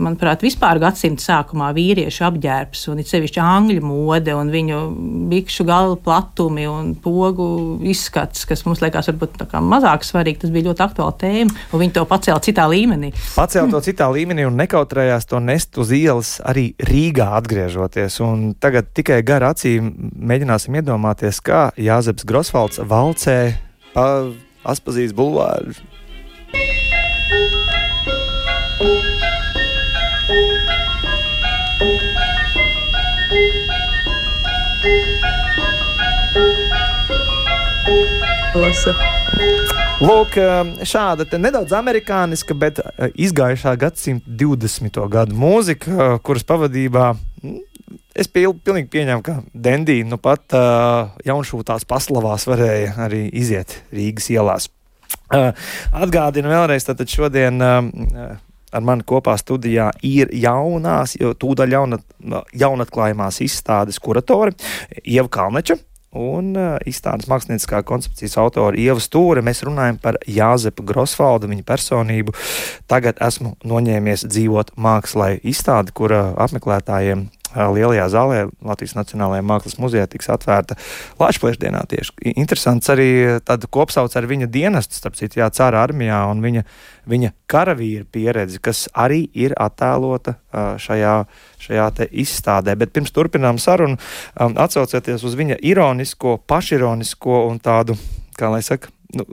manuprāt, 0.00 0.42
vispār 0.44 0.80
gadsimta 0.82 1.22
sākumā 1.22 1.70
vīriešu 1.76 2.24
apģērbs, 2.28 2.84
un 2.92 3.02
it 3.02 3.10
sevišķi 3.10 3.40
angļu 3.42 3.84
mode, 3.84 4.34
un 4.36 4.52
viņu 4.52 4.80
bikšu 5.30 5.66
galva 5.68 5.96
platumi 6.00 6.66
un 6.70 6.92
pogu 7.00 7.46
izskats, 7.84 8.46
kas 8.48 8.64
mums 8.68 8.82
liekas 8.84 9.10
varbūt 9.12 9.44
mazāk 9.64 10.06
svarīgi, 10.06 10.42
tas 10.44 10.54
bija 10.54 10.70
ļoti 10.70 10.84
aktuāla 10.86 11.16
tēma, 11.20 11.56
un 11.72 11.84
viņi 11.84 11.96
to 11.98 12.06
pacēla 12.10 12.44
citā 12.44 12.66
līmenī. 12.70 13.12
Pacēla 13.36 13.72
to 13.74 13.82
citā 13.84 14.08
līmenī 14.12 14.46
un 14.48 14.58
nekautrējās 14.60 15.28
to 15.30 15.40
nest 15.44 15.78
uz 15.80 15.92
ielas 15.94 16.36
arī 16.44 16.70
Rīgā 16.84 17.30
atgriežoties, 17.40 18.20
un 18.24 18.52
tagad 18.60 18.92
tikai 18.96 19.20
gar 19.26 19.46
acīm 19.50 19.92
mēģināsim 20.14 20.80
iedomāties, 20.80 21.42
kā 21.44 21.68
Jāzeps 21.80 22.26
Grosvalds 22.28 22.80
valcē 22.80 23.38
pa 23.94 24.08
Aspazīs 24.64 25.12
bulvāru 25.12 25.74
Lasa. 38.54 38.92
Lūk, 39.98 40.36
um, 40.38 40.68
šāda 40.86 41.26
nedaudz 41.42 41.72
amerikāniska, 41.74 42.54
bet 42.54 42.78
uh, 42.78 43.08
izgājušā 43.18 43.72
gadsimta 43.82 44.30
20. 44.30 44.98
gadu 45.10 45.34
mūzika, 45.38 45.90
uh, 45.90 46.14
kuras 46.22 46.46
pavadībā 46.46 47.08
mm, 47.16 47.56
es 48.14 48.30
pil, 48.30 48.54
pilnīgi 48.54 48.92
pieņēmu, 48.92 49.24
ka 49.26 49.40
Dendija 49.66 50.06
nu 50.06 50.20
pat 50.22 50.54
uh, 50.54 51.10
jaunšūtās 51.26 51.86
paslavās 51.90 52.46
varēja 52.46 52.94
arī 53.08 53.24
iziet 53.34 53.80
Rīgas 53.94 54.30
ielās. 54.30 54.68
Uh, 55.34 55.50
atgādinu 55.90 56.52
vēlreiz, 56.52 56.86
tātad 56.86 57.10
šodien. 57.10 57.58
Uh, 57.58 58.36
ar 58.74 58.82
mani 58.82 59.06
kopā 59.06 59.36
studijā 59.38 59.92
ir 60.02 60.32
jaunās, 60.34 61.14
tūdaļ 61.14 61.74
jaunat, 61.76 62.06
jaunatklājumās 62.58 63.38
izstādes 63.46 64.00
kuratori 64.02 64.54
Ieva 65.02 65.30
Kalneča. 65.30 65.78
Un 66.14 66.52
uh, 66.54 66.76
izstādes 66.86 67.28
mākslinieckā 67.30 67.82
koncepcijas 67.86 68.36
autora 68.38 68.78
Ieva 68.78 69.02
Stūra. 69.02 69.42
Mēs 69.44 69.64
runājam 69.66 69.98
par 70.02 70.20
Jāzepu 70.30 70.86
Grosvaldu, 70.86 71.50
viņa 71.50 71.66
personību. 71.66 72.34
Tagad 72.90 73.18
esmu 73.24 73.56
noņēmies 73.66 74.28
dzīvot 74.30 74.76
mākslā 74.78 75.34
izstādi, 75.42 75.94
kura 75.96 76.28
apmeklētājiem 76.46 77.26
lielajā 77.54 78.06
zālē 78.12 78.38
Latvijas 78.64 78.96
Nacionālajā 78.98 79.44
Mākslas 79.46 79.78
muzejā 79.82 80.06
tiks 80.10 80.30
atvērta 80.32 80.76
Latvijas 81.20 81.84
tieši. 81.90 82.34
Interesants 82.34 82.90
arī 82.92 83.08
tāda 83.46 83.70
kopsauc 83.70 84.14
ar 84.16 84.28
viņa 84.30 84.48
dienestu, 84.52 84.98
starp 84.98 85.18
citu, 85.18 85.40
jā, 85.42 85.48
cara 85.54 85.82
armijā 85.84 86.20
un 86.30 86.42
viņa, 86.44 86.64
viņa 87.10 87.32
karavīra 87.50 88.06
pieredzi, 88.10 88.60
kas 88.64 88.86
arī 88.92 89.24
ir 89.34 89.54
attēlota 89.60 90.36
šajā, 90.52 91.14
šajā 91.66 91.88
izstādē. 92.10 92.76
Bet 92.80 92.94
pirms 92.96 93.14
turpinām 93.14 93.60
sarunu, 93.62 94.00
atsaucoties 94.34 95.24
uz 95.24 95.38
viņa 95.38 95.60
ironisko, 95.62 96.38
pašironisko 96.50 97.44
un 97.48 97.62
tādu, 97.62 97.98
kā 98.38 98.50
lai 98.52 98.62
saka, 98.66 98.92
nu, 99.14 99.28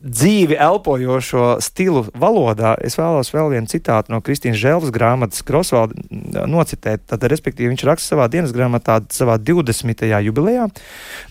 dzīvi 0.00 0.56
elpojošo 0.56 1.58
stilu 1.64 2.04
valodā, 2.16 2.72
es 2.84 2.96
vēlos 2.98 3.32
vēl 3.34 3.50
vienu 3.54 3.68
citātu 3.70 4.14
no 4.14 4.20
Kristīnas 4.24 4.60
Žēlvas 4.60 4.92
grāmatas 4.94 5.44
Krosvalda 5.46 6.46
nocitēt. 6.48 7.04
Tad, 7.10 7.26
respektīvi, 7.28 7.70
viņš 7.74 7.84
raksta 7.88 8.14
savā 8.14 8.28
dienas 8.32 8.54
grāmatā, 8.56 9.00
savā 9.12 9.36
20. 9.36 10.06
jubilejā, 10.26 10.68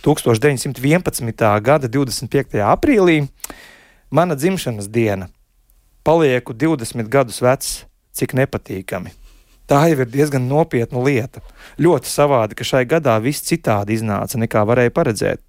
1911. 0.06 1.50
gada 1.66 1.90
25. 1.90 2.62
aprīlī, 2.70 3.24
mana 4.14 4.38
dzimšanas 4.38 4.90
diena. 4.92 5.30
Palieku 6.06 6.54
20 6.54 7.10
gadus 7.10 7.42
vecs, 7.42 7.74
cik 8.16 8.38
nepatīkami. 8.38 9.16
Tā 9.70 9.84
jau 9.92 10.00
ir 10.02 10.10
diezgan 10.10 10.48
nopietna 10.50 11.02
lieta. 11.06 11.44
Ļoti 11.78 12.10
savādi, 12.10 12.58
ka 12.58 12.66
šai 12.66 12.88
gadā 12.90 13.20
viss 13.22 13.46
citādi 13.46 14.00
iznāca 14.00 14.40
nekā 14.42 14.64
varēja 14.66 14.94
paredzēt. 14.96 15.44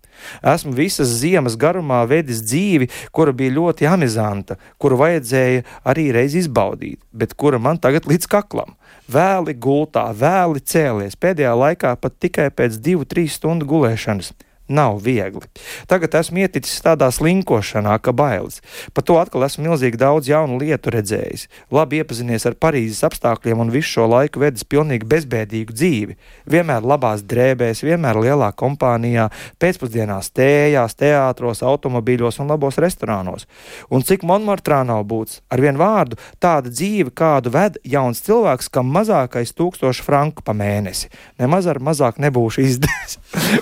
Esmu 0.54 0.74
visas 0.76 1.12
ziemas 1.20 1.56
garumā 1.60 2.02
vedis 2.10 2.42
dzīvi, 2.44 2.90
kura 3.12 3.34
bija 3.36 3.56
ļoti 3.56 3.88
amizanta, 3.90 4.58
kuru 4.78 5.00
vajadzēja 5.00 5.64
arī 5.84 6.10
reiz 6.16 6.36
izbaudīt, 6.38 7.00
bet 7.12 7.34
kura 7.34 7.58
man 7.62 7.80
tagad 7.80 8.08
līdz 8.10 8.28
kaklam. 8.30 8.76
Vēli 9.10 9.56
gultā, 9.58 10.06
vēli 10.14 10.62
cēlies, 10.62 11.18
pēdējā 11.18 11.56
laikā 11.64 11.96
pat 11.98 12.20
tikai 12.22 12.50
pēc 12.54 12.78
divu, 12.82 13.08
trīs 13.08 13.40
stundu 13.40 13.66
gulēšanas 13.70 14.32
nav 14.70 15.00
viegli. 15.04 15.42
Tagad 15.90 16.14
esmu 16.20 16.44
ieticis 16.44 16.80
tādā 16.84 17.10
slinkošanā, 17.12 17.96
ka 18.02 18.14
bailes. 18.16 18.60
Par 18.94 19.04
to 19.06 19.18
atkal 19.20 19.44
esmu 19.46 19.66
milzīgi 19.66 19.98
daudz 20.00 20.30
jaunu 20.30 20.60
lietu 20.62 20.92
redzējis. 20.94 21.48
Labi 21.74 22.00
iepazinies 22.00 22.46
ar 22.48 22.56
Parīzes 22.60 23.02
apstākļiem 23.08 23.60
un 23.64 23.72
visu 23.74 23.96
šo 23.96 24.06
laiku 24.10 24.42
vedis 24.44 24.64
pilnīgi 24.64 25.08
bezbēdīgu 25.10 25.76
dzīvi. 25.76 26.16
Vienmēr 26.50 26.86
labās 26.86 27.24
drēbēs, 27.26 27.82
vienmēr 27.86 28.20
lielā 28.22 28.50
kompānijā, 28.56 29.28
pēcpusdienās 29.60 30.32
tējās, 30.36 30.96
teātros, 31.00 31.64
automobīļos 31.66 32.40
un 32.42 32.54
labos 32.54 32.78
restorānos. 32.82 33.46
Un 33.90 34.06
cik 34.06 34.24
Monmartrā 34.26 34.82
nav 34.86 35.04
būts, 35.10 35.40
ar 35.50 35.62
vienu 35.62 35.82
vārdu, 35.82 36.18
tāda 36.42 36.72
dzīve, 36.72 37.12
kādu 37.16 37.52
ved 37.54 37.78
jauns 37.84 38.22
cilvēks, 38.26 38.70
kam 38.72 38.90
mazākais 38.94 39.54
tūkstoši 39.58 40.06
franku 40.06 40.44
pa 40.46 40.54
mēnesi. 40.56 41.10
Nemaz 41.40 41.68
ar 41.70 41.82
mazāk 41.82 42.20
nebūšu 42.22 42.66
izdevies. 42.66 43.19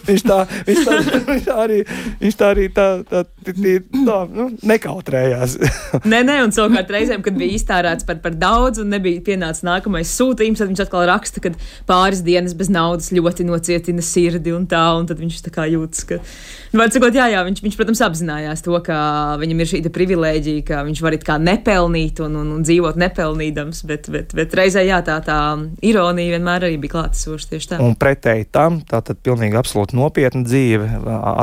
Viņš 0.08 0.24
tā, 0.24 0.38
viņš 0.68 0.84
tā 0.86 0.98
viņš 1.28 1.46
tā 1.48 1.56
arī, 1.64 1.78
viņš 2.22 2.38
tā 2.38 2.50
arī 2.54 2.66
tā, 2.74 2.86
tā, 3.08 3.22
tā, 3.24 3.54
tā 3.54 4.18
nu, 4.32 4.48
nekautrējās. 4.68 5.56
nē, 6.08 6.22
nē, 6.26 6.38
un 6.46 6.54
savukārt 6.54 6.92
reizēm, 6.94 7.24
kad 7.24 7.36
bija 7.38 7.56
iztērēts 7.58 8.06
par, 8.08 8.20
par 8.24 8.36
daudz 8.38 8.82
un 8.82 8.92
nebija 8.94 9.22
pienācis 9.24 9.66
nākamais 9.66 10.12
sūtījums, 10.18 10.62
tad 10.62 10.72
viņš 10.72 10.84
atkal 10.86 11.06
raksta, 11.10 11.42
ka 11.44 11.52
pāris 11.88 12.22
dienas 12.26 12.56
bez 12.58 12.72
naudas 12.72 13.10
ļoti 13.14 13.46
nocietina 13.48 14.04
sirdi 14.04 14.54
un 14.56 14.66
tā, 14.70 14.84
un 14.98 15.08
tad 15.10 15.20
viņš 15.20 15.42
tā 15.46 15.52
kā 15.54 15.68
jūtas, 15.70 16.06
ka, 16.08 16.20
nu, 16.72 16.80
var 16.80 16.92
sakot, 16.94 17.16
jā, 17.16 17.28
jā, 17.34 17.44
viņš, 17.48 17.62
viņš, 17.66 17.78
protams, 17.78 18.04
apzinājās 18.08 18.64
to, 18.64 18.76
ka 18.84 18.98
viņam 19.40 19.62
ir 19.62 19.72
šī 19.72 19.82
privilēģija, 19.94 20.64
ka 20.68 20.82
viņš 20.88 21.02
var 21.04 21.16
it 21.16 21.26
kā 21.26 21.38
nepelnīt 21.42 22.22
un, 22.24 22.36
un, 22.40 22.54
un 22.56 22.64
dzīvot 22.66 22.98
nepelnīdams, 23.00 23.84
bet, 23.88 24.08
bet, 24.12 24.34
bet 24.36 24.56
reizē, 24.58 24.84
jā, 24.86 25.00
tā, 25.06 25.18
tā 25.24 25.38
ironija 25.84 26.36
vienmēr 26.36 26.68
arī 26.68 26.80
bija 26.80 26.96
klātesoša 26.98 27.52
tieši 27.52 27.72
tā. 27.72 27.80
Un 27.84 27.96
pretēji 27.98 28.48
tam, 28.54 28.80
tā 28.88 29.00
tad 29.04 29.20
pilnīgi 29.24 29.58
absolūti 29.68 29.98
nopietna 29.98 30.44
dzīve, 30.46 30.88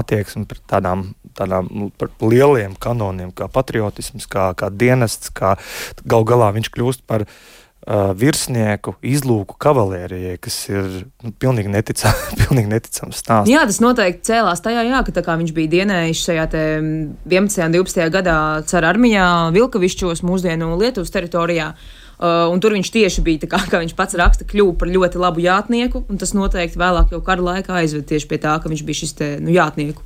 attieksme 0.02 0.46
pret 0.50 0.64
tādām, 0.70 1.12
tādām 1.38 1.70
nu, 1.70 1.90
lieliem 2.26 2.74
kanoniem, 2.82 3.32
kā 3.36 3.48
patriotisms, 3.52 4.26
kā, 4.26 4.54
kā 4.58 4.72
dienests, 4.74 5.30
kā 5.30 5.56
gal 6.06 6.26
galā 6.26 6.50
viņš 6.56 6.72
kļūst 6.74 7.04
par 7.06 7.28
uh, 7.28 8.14
virsnieku 8.18 8.96
izlūku 9.06 9.58
kavalērijai, 9.62 10.40
kas 10.42 10.58
ir 10.72 10.88
nu, 11.22 11.34
pilnīgi, 11.38 11.70
neticā, 11.70 12.14
pilnīgi 12.42 12.72
neticams 12.72 13.22
stāsts. 13.22 13.52
Jā, 13.54 13.66
tas 13.70 13.82
noteikti 13.84 14.32
cēlās 14.32 14.64
tajā, 14.66 14.88
jā, 14.90 15.04
ka 15.06 15.38
viņš 15.38 15.54
bija 15.54 15.74
dienējis 15.78 16.24
šajā 16.26 16.48
11. 16.56 17.62
un 17.68 17.78
12. 17.78 18.10
gadā 18.18 18.40
cara 18.66 18.90
armijā 18.90 19.28
Vilkavišķos, 19.54 20.26
mūsdienu 20.26 20.74
Lietuvas 20.82 21.14
teritorijā. 21.14 21.76
Uh, 21.76 22.02
un 22.20 22.62
tur 22.64 22.76
viņš 22.76 22.92
tieši 22.96 23.24
bija, 23.26 23.50
kā, 23.52 23.62
kā 23.72 23.82
viņš 23.84 23.96
pats 23.98 24.18
raksta, 24.20 24.48
kļuva 24.48 24.78
par 24.82 24.92
ļoti 24.92 25.22
labu 25.22 25.44
jātnieku. 25.44 26.06
Tas 26.22 26.36
noteikti 26.38 26.80
vēlāk, 26.82 27.16
jau 27.16 27.24
kara 27.26 27.44
laikā, 27.50 27.82
aizveda 27.82 28.08
tieši 28.14 28.30
pie 28.32 28.42
tā, 28.44 28.56
ka 28.62 28.72
viņš 28.72 28.86
bija 28.88 29.02
šis 29.04 29.18
te, 29.20 29.32
nu, 29.44 29.54
jātnieku 29.56 30.06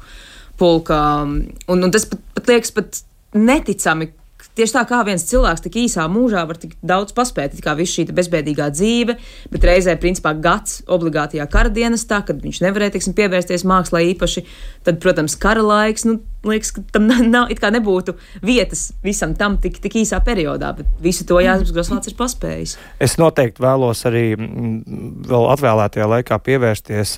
pulkā. 0.60 1.04
Un, 1.26 1.84
un 1.86 1.94
tas 1.94 2.08
pat, 2.10 2.24
pat 2.36 2.54
liekas 2.54 2.74
pat 2.76 3.04
neticami, 3.38 4.12
Tieši 4.60 4.76
tā 4.76 4.82
kā 4.88 4.98
viens 5.08 5.24
cilvēks 5.24 5.62
tik 5.64 5.76
īsā 5.86 6.04
mūžā 6.12 6.42
var 6.48 6.58
tik 6.60 6.74
daudz 6.84 7.14
paspēt, 7.16 7.58
kā 7.64 7.74
visu 7.80 8.00
šī 8.00 8.06
bezbēdīgā 8.16 8.70
dzīve, 8.72 9.16
bet 9.52 9.68
reizē, 9.68 9.96
principā, 10.00 10.34
gads 10.36 10.82
obligātajā 10.92 11.46
kara 11.52 11.72
dienestā, 11.72 12.22
kad 12.28 12.40
viņš 12.44 12.60
nevarēja, 12.66 12.96
teiksim, 12.96 13.16
pievērsties 13.16 13.64
mākslā 13.68 14.02
īpaši, 14.14 14.44
tad, 14.88 15.00
protams, 15.04 15.38
kara 15.40 15.64
laiks, 15.64 16.08
nu, 16.08 16.18
liekas, 16.48 16.72
ka 16.76 16.84
tam 16.94 17.08
nav, 17.34 17.50
it 17.52 17.62
kā 17.62 17.72
nebūtu 17.74 18.16
vietas 18.46 18.90
visam 19.04 19.36
tam 19.38 19.58
tik, 19.62 19.80
tik 19.84 20.00
īsā 20.02 20.22
periodā, 20.26 20.72
bet 20.78 20.90
visu 21.04 21.26
to 21.28 21.40
Jānis 21.44 21.74
Grosvalds 21.76 22.12
ir 22.12 22.18
paspējis. 22.20 22.76
Es 23.04 23.18
noteikti 23.22 23.64
vēlos 23.64 24.06
arī 24.10 24.26
mm, 24.38 25.26
vēl 25.30 25.50
atvēlētajā 25.56 26.10
laikā 26.16 26.40
pievērsties 26.46 27.16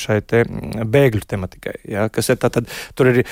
šai 0.00 0.20
te 0.26 0.44
bēgļu 0.46 1.26
tematikai, 1.30 1.76
ja, 1.90 2.08
kas 2.12 2.32
ir 2.32 2.40
tātad, 2.42 2.70
tur 2.98 3.12
ir 3.12 3.22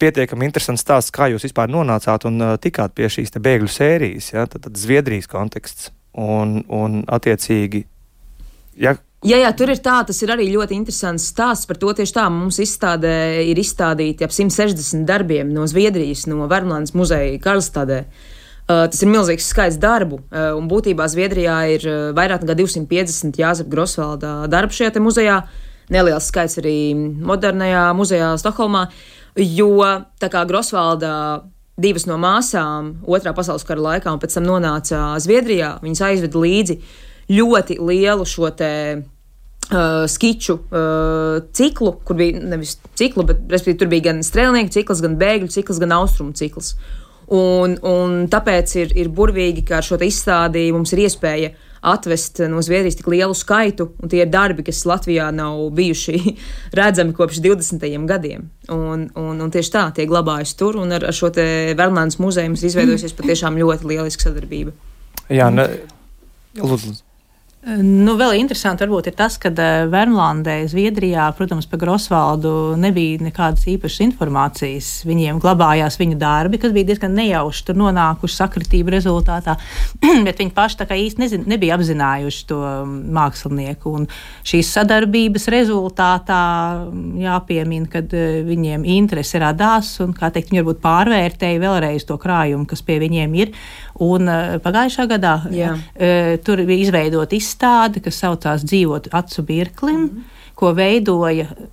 pietiekami 0.00 0.48
interesants 0.48 0.84
stāsts, 0.86 1.14
kā 1.14 1.30
jūs 1.32 1.46
vispār 1.48 1.70
nonācāt 1.72 2.28
un 2.28 2.40
tikāt 2.62 2.96
pie 2.96 3.10
šīs 3.12 3.36
bēgļu 3.36 3.70
sērijas, 3.72 4.32
ja, 4.34 4.46
tad, 4.50 4.66
tad 4.68 4.80
Zviedrijas 4.80 5.28
konteksts 5.30 5.90
un, 6.16 6.62
un 6.72 7.02
attiecīgi. 7.12 7.84
Ja, 8.80 8.96
Jā, 9.24 9.38
jā, 9.40 9.48
tur 9.56 9.70
ir 9.72 9.78
tā, 9.80 10.02
tas 10.04 10.18
ir 10.20 10.30
arī 10.34 10.50
ļoti 10.52 10.76
interesants 10.76 11.30
stāsts 11.32 11.66
par 11.66 11.78
to. 11.80 11.88
Tieši 11.96 12.14
tā 12.18 12.26
mums 12.28 12.58
izstādē 12.60 13.46
ir 13.48 13.56
izstādīti 13.58 14.26
ap 14.26 14.34
160 14.34 15.06
darbiem 15.08 15.48
no 15.54 15.64
Zviedrijas, 15.66 16.26
no 16.28 16.44
Vermlandes 16.50 16.92
muzeja 16.94 17.38
Karlstadē. 17.40 18.02
Uh, 18.66 18.84
tas 18.90 19.00
ir 19.00 19.08
milzīgs 19.08 19.46
skaits 19.46 19.78
darbu, 19.80 20.18
uh, 20.26 20.50
un 20.58 20.66
būtībā 20.68 21.06
Zviedrijā 21.08 21.56
ir 21.70 21.86
uh, 21.86 21.96
vairāk 22.18 22.42
nekā 22.42 22.56
250 22.58 23.38
Jāzepa 23.40 23.70
Grosvalda 23.72 24.32
darbu 24.52 24.74
šajā 24.74 25.00
muzejā. 25.00 25.40
Neliels 25.94 26.28
skaits 26.28 26.58
arī 26.58 26.76
modernajā 26.98 27.84
muzejā 27.94 28.32
Stokholmā, 28.42 28.88
jo 29.38 29.70
tā 30.18 30.28
kā 30.32 30.42
Grosvalda 30.50 31.12
divas 31.78 32.08
no 32.10 32.18
māsām 32.18 32.96
otrā 33.06 33.32
pasaules 33.36 33.64
kara 33.68 33.84
laikā 33.84 34.12
un 34.12 34.20
pēc 34.20 34.34
tam 34.34 34.48
nonāca 34.50 35.02
Zviedrijā. 35.22 35.76
Viņas 35.84 36.04
aizveda 36.10 36.42
līdzi 36.42 36.80
ļoti 37.32 37.80
lielu 37.82 38.26
šo 38.28 38.50
te. 38.56 38.72
Uh, 39.66 40.04
skiču 40.06 40.54
uh, 40.62 41.40
ciklu, 41.50 41.96
kur 42.06 42.14
bija 42.14 42.38
nevis 42.38 42.76
ciklu, 42.94 43.24
bet 43.26 43.64
tur 43.66 43.88
bija 43.90 44.04
gan 44.04 44.20
strēlnieku 44.22 44.70
cikls, 44.70 45.00
gan 45.02 45.16
bēgļu 45.18 45.48
cikls, 45.50 45.80
gan 45.82 45.94
austrumu 45.96 46.36
cikls. 46.38 46.76
Un, 47.34 47.74
un 47.82 48.14
tāpēc 48.30 48.76
ir, 48.78 48.92
ir 48.94 49.10
burvīgi, 49.10 49.64
ka 49.66 49.80
ar 49.80 49.86
šo 49.88 49.98
izstādi 50.06 50.68
mums 50.70 50.94
ir 50.94 51.02
iespēja 51.08 51.50
atvest 51.86 52.40
no 52.50 52.62
Zviedrijas 52.62 52.98
tik 52.98 53.08
lielu 53.10 53.34
skaitu, 53.34 53.88
un 54.02 54.10
tie 54.10 54.22
ir 54.24 54.30
darbi, 54.30 54.64
kas 54.66 54.84
Latvijā 54.88 55.28
nav 55.34 55.58
bijuši 55.76 56.20
redzami 56.78 57.14
kopš 57.14 57.40
20. 57.44 57.86
gadiem. 58.06 58.48
Un, 58.72 59.08
un, 59.14 59.42
un 59.42 59.52
tieši 59.54 59.72
tā, 59.74 59.84
tie 59.94 60.06
glabājas 60.10 60.56
tur, 60.58 60.78
un 60.82 60.94
ar, 60.96 61.06
ar 61.06 61.16
šo 61.16 61.30
Vermlandes 61.34 62.20
muzeju 62.22 62.54
mums 62.54 62.66
izveidojusies 62.66 63.14
patiešām 63.20 63.58
ļoti 63.60 63.90
lieliska 63.92 64.28
sadarbība. 64.28 64.74
Jā, 65.30 65.50
ne, 65.54 65.68
lūdzu. 66.58 66.96
Nu, 67.66 68.12
vēl 68.14 68.36
interesanti 68.38 68.84
varbūt 68.84 69.08
ir 69.10 69.14
tas, 69.18 69.40
ka 69.42 69.50
eh, 69.50 69.88
Vermlandē, 69.90 70.60
Zviedrijā, 70.70 71.24
protams, 71.34 71.66
par 71.66 71.80
Grosvaldu 71.82 72.50
nebija 72.78 73.18
nekādas 73.26 73.64
īpašas 73.72 74.04
informācijas. 74.04 74.90
Viņiem 75.08 75.40
glabājās 75.42 75.96
viņu 75.98 76.14
darbi, 76.20 76.60
kas 76.62 76.70
bija 76.76 76.86
diezgan 76.92 77.16
nejauši 77.18 77.64
tur 77.66 77.80
nonākuši 77.80 78.38
sakritību 78.38 78.94
rezultātā, 78.94 79.56
bet 80.28 80.44
viņi 80.44 80.54
paši 80.54 80.78
tā 80.78 80.86
kā 80.86 80.98
īsti 81.00 81.24
nezin, 81.24 81.48
nebija 81.50 81.74
apzinājuši 81.74 82.44
to 82.52 82.60
mākslinieku. 83.18 83.96
Un 83.98 84.06
šīs 84.46 84.70
sadarbības 84.76 85.48
rezultātā 85.56 86.44
jāpiemina, 87.24 87.90
ka 87.90 88.04
eh, 88.06 88.44
viņiem 88.46 88.86
interese 88.94 89.42
radās 89.42 89.96
un, 90.06 90.14
kā 90.14 90.30
teikt, 90.30 90.54
viņi 90.54 90.62
varbūt 90.62 90.84
pārvērtēja 90.86 91.64
vēlreiz 91.66 92.06
to 92.06 92.20
krājumu, 92.22 92.68
kas 92.70 92.86
pie 92.86 93.00
viņiem 93.02 93.36
ir. 93.42 93.58
Un 94.04 94.28
uh, 94.28 94.56
pagājušā 94.60 95.06
gadā 95.08 95.34
Jā. 95.54 95.72
uh, 95.72 96.32
tur 96.44 96.60
bija 96.68 96.88
izveidota 96.88 97.36
izstāde, 97.36 98.02
kas 98.04 98.18
saucās 98.20 98.64
Dzīvot 98.66 99.08
acu 99.12 99.42
birklim. 99.42 100.00
Mm 100.00 100.08
-hmm 100.08 100.32
ko 100.56 100.72
veidoja 100.76 101.46
uh, 101.50 101.66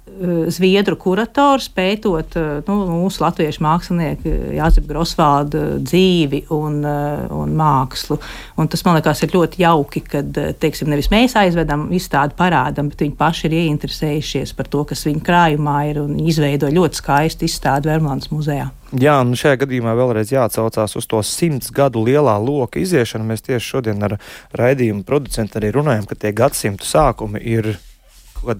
Zviedru 0.53 0.97
kurators, 0.99 1.69
pētot 1.73 2.35
uh, 2.39 2.49
nu, 2.67 2.77
mūsu 3.03 3.23
latviešu 3.23 3.63
mākslinieku 3.65 4.35
Jāzepa 4.57 4.91
Grosvalda 4.91 5.63
dzīvi 5.81 6.43
un, 6.53 6.81
un 6.83 7.55
mākslu. 7.57 8.19
Un 8.59 8.69
tas, 8.71 8.83
man 8.85 8.99
liekas, 8.99 9.23
ir 9.25 9.33
ļoti 9.33 9.63
jauki, 9.63 10.03
kad 10.13 10.37
teiksim, 10.61 10.91
nevis 10.93 11.09
mēs 11.13 11.37
aizvedam 11.39 11.87
izstādi 11.95 12.37
parādam, 12.37 12.91
bet 12.91 13.05
viņi 13.05 13.17
paši 13.19 13.49
ir 13.49 13.57
ieinteresējušies 13.63 14.53
par 14.57 14.69
to, 14.71 14.85
kas 14.91 15.07
viņu 15.07 15.23
krājumā 15.25 15.79
ir 15.89 16.03
un 16.03 16.15
izveido 16.21 16.71
ļoti 16.71 17.01
skaistu 17.01 17.47
izstādi 17.49 17.91
Vermlandes 17.91 18.31
muzejā. 18.33 18.69
Jā, 18.93 19.15
un 19.23 19.33
šajā 19.33 19.63
gadījumā 19.63 19.95
vēlreiz 19.97 20.29
jāatcaucās 20.35 20.93
uz 20.99 21.07
to 21.09 21.21
simts 21.25 21.71
gadu 21.73 22.03
lielā 22.05 22.35
loka 22.37 22.77
iziešanu. 22.77 23.25
Mēs 23.25 23.41
tieši 23.47 23.71
šodien 23.71 24.05
ar 24.05 24.19
raidījumu 24.53 25.01
producentu 25.07 25.57
arī 25.57 25.71
runājam, 25.73 26.05
ka 26.05 26.19
tie 26.19 26.29
gadsimtu 26.37 26.85
sākumi 26.85 27.41
ir 27.55 27.71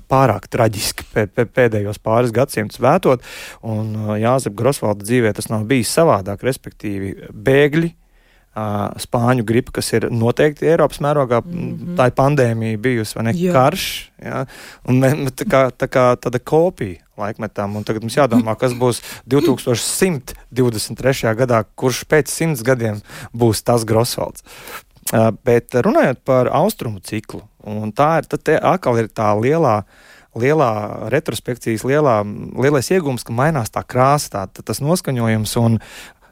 pārāk 0.10 0.48
traģiski 0.52 1.26
pēdējos 1.56 2.02
pāris 2.04 2.34
gadsimtus 2.36 2.82
vētot. 2.84 3.26
Un 3.62 3.96
uh, 3.98 4.14
Jāzep 4.20 4.56
Grosvalda 4.58 5.06
dzīvē 5.06 5.34
tas 5.36 5.50
nav 5.52 5.68
bijis 5.70 5.94
savādāk, 5.96 6.46
respektīvi 6.46 7.16
bēgļi. 7.34 7.94
Uh, 8.54 8.92
spāņu 9.02 9.42
gripa, 9.50 9.72
kas 9.80 9.88
ir 9.98 10.04
noteikti 10.14 10.68
Eiropas 10.70 11.00
mērogā, 11.02 11.40
mm 11.42 11.54
-hmm. 11.54 11.96
tā 11.98 12.06
ir 12.06 12.14
pandēmija 12.20 12.78
bijusi, 12.78 13.16
vai 13.18 13.24
ne? 13.26 13.32
Jā. 13.34 13.54
Karš. 13.56 13.86
Ja? 14.22 14.44
Un 14.86 15.02
tā 15.34 15.48
kā, 15.50 15.62
tā 15.74 15.88
kā 15.90 16.04
tāda 16.22 16.38
kopija 16.38 17.02
laikmetām. 17.18 17.76
Un 17.76 17.84
tagad 17.84 18.02
mums 18.06 18.18
jādomā, 18.18 18.56
kas 18.60 18.74
būs 18.78 19.02
2123. 19.30 21.36
gadā, 21.38 21.64
kurš 21.76 22.04
pēc 22.10 22.28
simts 22.30 22.62
gadiem 22.66 23.02
būs 23.34 23.64
tas 23.66 23.84
Grosvalds. 23.86 24.44
Bet 25.46 25.76
runājot 25.86 26.24
par 26.26 26.50
austrumu 26.50 26.98
ciklu, 27.06 27.44
tā 27.94 28.10
ir, 28.22 28.28
tad 28.32 28.50
atkal 28.58 28.98
ir 29.04 29.12
tā 29.14 29.30
lielā 29.38 29.84
lielā 30.34 31.10
retrospekcijas, 31.14 31.84
lielā, 31.86 32.16
lielais 32.58 32.90
iegūms, 32.90 33.26
ka 33.28 33.36
mainās 33.36 33.70
tā 33.74 33.84
krāsa, 33.86 34.48
tā, 34.50 34.64
tas 34.66 34.82
noskaņojums. 34.82 35.56
Un 35.62 35.80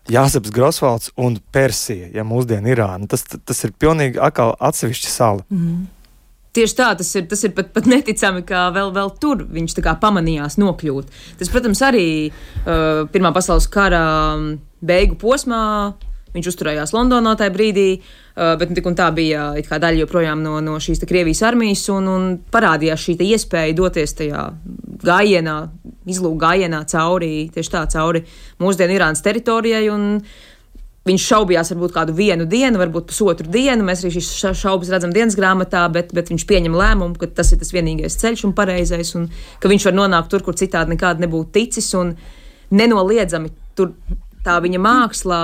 Jāzeps 0.10 0.52
Grosvalds 0.54 1.12
un 1.22 1.38
Persija, 1.54 2.10
ja 2.16 2.26
mūsdienu 2.26 2.74
Irāna. 2.74 3.08
Tas, 3.10 3.24
tas 3.30 3.66
ir 3.68 3.76
pilnīgi 3.78 4.20
atkal 4.22 4.56
atsevišķa 4.58 5.12
sala. 5.12 5.46
Mm. 5.54 5.86
Tieši 6.52 6.76
tā, 6.76 6.90
tas 7.00 7.08
ir, 7.16 7.28
tas 7.32 7.46
ir 7.48 7.54
pat, 7.56 7.70
pat 7.72 7.86
neticami, 7.88 8.42
ka 8.44 8.66
vēl, 8.76 8.90
vēl 8.92 9.14
tur 9.22 9.46
viņš 9.48 9.78
pamanījās 10.02 10.58
nokļūt. 10.60 11.14
Tas, 11.40 11.52
protams, 11.54 11.80
arī 11.86 12.08
uh, 12.28 13.06
Pirmā 13.14 13.32
pasaules 13.32 13.70
kara 13.72 14.02
beigu 14.84 15.16
posmā 15.22 15.62
Viņš 16.32 16.48
uzturējās 16.48 16.94
Londonā 16.96 17.34
tajā 17.36 17.52
brīdī, 17.52 17.88
bet 18.36 18.70
nu, 18.70 18.76
tik 18.78 18.86
un 18.88 18.96
tā 18.96 19.10
bija 19.16 19.50
daļa 19.60 20.06
joprojām 20.06 20.40
no, 20.44 20.60
no 20.64 20.78
šīs 20.80 21.04
Krievijas 21.08 21.44
armijas, 21.44 21.84
un, 21.92 22.08
un 22.08 22.30
parādījās 22.54 23.04
šī 23.04 23.18
iespēja 23.34 23.76
doties 23.76 24.16
tajā 24.16 24.46
gājienā, 25.04 25.58
izlūk 26.08 26.40
gājienā 26.40 26.86
cauri, 26.88 27.50
tieši 27.52 27.74
tā, 27.74 27.84
cauri 27.92 28.24
mūsdienu 28.64 28.96
Irānas 28.96 29.24
teritorijai. 29.26 29.84
Viņš 31.02 31.24
šaubījās 31.26 31.72
varbūt 31.74 31.94
kādu 31.96 32.14
vienu 32.14 32.46
dienu, 32.46 32.78
varbūt 32.78 33.08
pusotru 33.10 33.50
dienu. 33.50 33.82
Mēs 33.88 34.04
arī 34.04 34.20
šīs 34.20 34.60
šaubas 34.60 34.92
redzam 34.94 35.10
dienas 35.16 35.34
grāmatā, 35.34 35.88
bet, 35.90 36.14
bet 36.14 36.30
viņš 36.30 36.46
pieņem 36.46 36.76
lēmumu, 36.78 37.18
ka 37.18 37.26
tas 37.42 37.50
ir 37.52 37.58
tas 37.58 37.74
vienīgais 37.74 38.20
ceļš 38.22 38.46
un 38.46 38.54
pareizais, 38.54 39.16
un 39.18 39.26
ka 39.60 39.72
viņš 39.72 39.88
var 39.90 39.98
nonākt 39.98 40.30
tur, 40.30 40.46
kur 40.46 40.54
citādi 40.60 40.94
nekādi 40.94 41.26
nebūtu 41.26 41.56
ticis. 41.58 41.90
Nenoliedzami 42.70 43.50
tur 43.76 43.96
tā 44.46 44.60
viņa 44.62 44.82
mākslā 44.86 45.42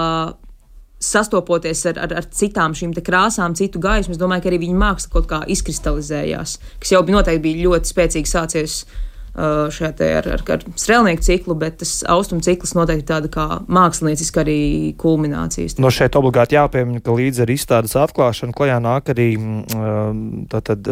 sastopoties 1.00 1.86
ar, 1.92 2.00
ar, 2.08 2.14
ar 2.22 2.30
citām 2.34 2.76
šīm 2.78 2.96
krāsām, 3.06 3.56
citu 3.58 3.82
gaismu, 3.82 4.16
es 4.16 4.22
domāju, 4.22 4.46
ka 4.46 4.52
arī 4.52 4.64
viņa 4.66 4.80
māksla 4.82 5.14
kaut 5.14 5.28
kā 5.30 5.44
izkristalizējās, 5.54 6.58
kas 6.82 6.96
jau 6.96 7.04
noteikti 7.06 7.44
bija 7.44 7.68
ļoti 7.68 7.94
spēcīgi 7.94 8.32
sācies 8.32 8.80
uh, 9.38 9.68
šajā 9.74 9.92
ar, 10.18 10.30
ar, 10.34 10.44
ar 10.56 10.66
strēlnieku 10.74 11.22
ciklu, 11.22 11.56
bet 11.62 11.78
tas 11.84 12.00
austrumu 12.10 12.42
cikls 12.46 12.74
noteikti 12.78 13.06
tāda 13.12 13.30
kā 13.30 13.46
mākslinieciska 13.70 14.42
arī 14.42 14.58
kulminācijas. 14.98 15.78
No 15.78 15.94
šeit 15.94 16.18
obligāti 16.18 16.58
jāpiemina, 16.58 17.04
ka 17.06 17.14
līdz 17.14 17.46
ar 17.46 17.54
izstādes 17.54 17.94
atklāšanu 18.02 18.58
klajā 18.58 18.82
nāk 18.82 19.14
arī 19.14 19.30
mm, 19.38 20.50
tātad, 20.50 20.90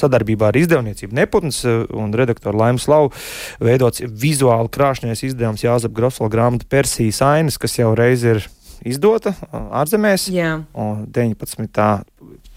sadarbībā 0.00 0.48
ar 0.48 0.60
izdevniecību 0.64 1.20
Neputns 1.20 1.60
un 1.68 2.16
redaktoru 2.16 2.64
Laimu 2.64 2.80
Slavu 2.80 3.12
veidots 3.60 4.00
vizuāli 4.08 4.72
krāšņais 4.72 5.26
izdevums 5.28 5.68
Jāzep 5.68 5.92
Grosla 5.92 6.32
grāmata 6.32 6.68
Persijas 6.70 7.20
ainas, 7.24 7.60
kas 7.60 7.76
jau 7.76 7.92
reiz 7.98 8.24
ir 8.24 8.46
izdota 8.84 9.34
ārzemēs. 9.52 10.28
Jā. 10.34 10.56
Un 10.78 11.04
19. 11.12 11.68
Tā, 11.74 11.88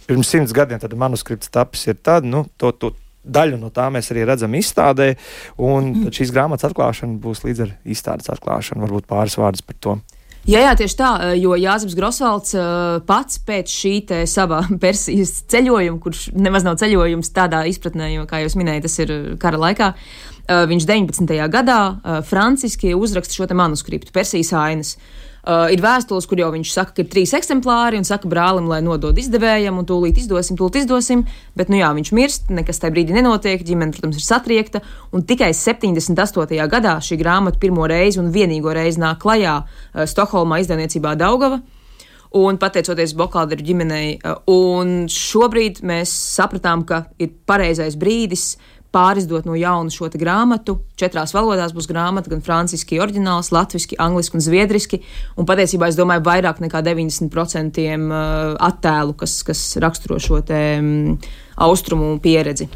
pirms 0.07 0.31
simts 0.31 0.55
gadiem 0.55 0.81
tad 0.81 0.95
manuskripts 0.97 1.51
tapis 1.53 1.87
ir 1.89 1.99
tad, 1.99 2.27
nu, 2.27 2.45
to, 2.59 2.71
to 2.75 2.93
daļu 3.27 3.59
no 3.59 3.71
tā 3.73 3.87
mēs 3.93 4.11
arī 4.13 4.25
redzam 4.27 4.53
izstādē, 4.57 5.13
un 5.59 6.07
šīs 6.13 6.31
grāmatas 6.35 6.69
atklāšana 6.69 7.19
būs 7.23 7.43
līdz 7.45 7.65
ar 7.65 7.73
izstādes 7.87 8.31
atklāšanu. 8.31 8.85
Varbūt 8.85 9.09
pāris 9.09 9.37
vārdus 9.39 9.65
par 9.65 9.79
to. 9.83 9.97
Jā, 10.47 10.61
jā, 10.63 10.75
tieši 10.79 10.95
tā, 10.95 11.07
jo 11.35 11.57
Jānis 11.59 11.95
Grosvalds 11.97 12.53
pats 13.07 13.39
pēc 13.43 13.71
šī 13.73 13.93
sava 14.31 14.61
Persijas 14.83 15.41
ceļojuma, 15.51 15.99
kurš 16.03 16.29
nemaz 16.39 16.63
nav 16.63 16.77
ceļojums 16.79 17.33
tādā 17.35 17.65
izpratnē, 17.67 18.13
jo, 18.13 18.23
kā 18.29 18.39
jūs 18.45 18.55
minējāt, 18.55 18.87
tas 18.87 18.95
ir 19.03 19.13
kara 19.41 19.59
laikā, 19.59 19.91
viņš 20.71 20.87
19. 20.87 21.35
gadā 21.51 21.79
franciski 22.29 22.95
uzraksta 22.95 23.35
šo 23.35 23.49
manuskriptu 23.59 24.15
Persijas 24.15 24.53
ainas. 24.55 24.95
Uh, 25.47 25.69
ir 25.71 25.79
vēstules, 25.79 26.25
kur 26.27 26.41
jau 26.41 26.49
viņš 26.51 26.71
saka, 26.75 26.91
ka 26.91 26.99
ir 27.05 27.07
trīs 27.07 27.31
eksemplāri 27.37 27.95
un 27.95 28.03
saka 28.03 28.27
brālim, 28.27 28.65
lai 28.67 28.81
nodod 28.83 29.15
izdevējam, 29.15 29.77
un 29.79 29.85
tūlīt 29.87 30.17
izdosim, 30.19 30.57
tūlīt 30.59 30.81
izdosim. 30.81 31.21
Bet, 31.55 31.71
nu 31.71 31.79
jā, 31.79 31.87
viņš 31.95 32.11
mirst, 32.17 32.51
nekas 32.51 32.81
tajā 32.83 32.91
brīdī 32.91 33.15
nenotiek, 33.15 33.63
ģimene, 33.63 33.95
protams, 33.95 34.19
ir 34.19 34.25
satriekta. 34.25 34.81
Un 35.15 35.23
tikai 35.29 35.53
78. 35.55 36.59
gadā 36.67 36.97
šī 36.99 37.15
grāmata 37.21 37.61
pirmo 37.63 37.87
reizi 37.87 38.19
un 38.19 38.27
vienīgo 38.35 38.75
reizi 38.75 38.99
nāk 38.99 39.21
klajā 39.23 39.55
uh, 39.63 40.03
Stokholmā 40.03 40.59
izdevniecībā 40.65 41.15
Daugava. 41.15 41.61
Un 42.35 42.59
pateicoties 42.59 43.15
Bokāda 43.15 43.55
ģimenei, 43.55 44.17
uh, 44.19 44.41
un 44.51 45.05
šobrīd 45.07 45.79
mēs 45.79 46.11
sapratām, 46.35 46.83
ka 46.83 47.05
ir 47.23 47.31
pareizais 47.47 47.95
brīdis 47.95 48.57
pārizdot 48.93 49.47
no 49.47 49.55
jauna 49.57 49.93
šo 49.93 50.09
grāmatu. 50.13 50.79
Četrās 50.99 51.33
valodās 51.35 51.75
būs 51.75 51.89
grāmata, 51.89 52.31
gan 52.31 52.41
franciski, 52.45 53.01
oriģināls, 53.03 53.51
latviešu, 53.55 53.99
angliski 53.99 54.39
un 54.39 54.45
zviedriski. 54.45 55.01
Un 55.37 55.49
patiesībā 55.49 55.91
es 55.91 55.99
domāju, 55.99 56.25
vairāk 56.27 56.61
nekā 56.63 56.81
90% 56.85 57.85
uh, 58.07 58.57
attēlu, 58.69 59.17
kas, 59.19 59.41
kas 59.47 59.63
raksturo 59.83 60.19
šo 60.23 60.41
um, 60.41 61.17
austrumu 61.67 62.17
pieredzi. 62.23 62.69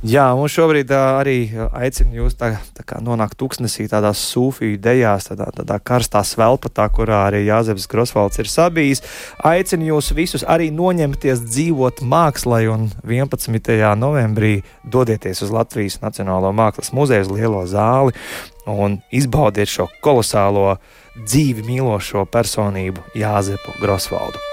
Jā, 0.00 0.30
un 0.32 0.48
šobrīd 0.48 0.88
uh, 0.96 1.18
arī 1.20 1.50
aicinu 1.76 2.22
jūs 2.22 2.38
tā, 2.40 2.54
tā 2.72 2.86
kā 2.88 3.02
nonākt 3.04 3.36
tuksnesī 3.36 3.84
tādās 3.84 4.22
sūfiju 4.30 4.78
idejās, 4.78 5.26
tādā, 5.28 5.50
tādā 5.52 5.76
karstā 5.76 6.22
svelpatā, 6.24 6.86
kurā 6.88 7.18
arī 7.26 7.42
Jāzeps 7.44 7.84
Grosvalds 7.84 8.40
ir 8.40 8.48
sabijis. 8.48 9.04
Aicinu 9.44 9.90
jūs 9.90 10.08
visus 10.16 10.46
arī 10.48 10.70
noņemties 10.72 11.44
dzīvot 11.44 12.00
mākslai 12.00 12.62
un 12.72 12.88
11. 13.04 13.76
novembrī 14.00 14.62
dodieties 14.88 15.44
uz 15.44 15.52
Latvijas 15.52 16.00
Nacionālo 16.00 16.48
mākslas 16.56 16.94
muzeju 16.96 17.28
uz 17.28 17.34
lielo 17.36 17.66
zāli 17.68 18.16
un 18.64 19.02
izbaudiet 19.12 19.68
šo 19.68 19.90
kolosālo 20.00 20.78
dzīvi 21.20 21.66
mīlošo 21.68 22.24
personību 22.32 23.04
Jāzepu 23.20 23.76
Grosvaldu. 23.84 24.49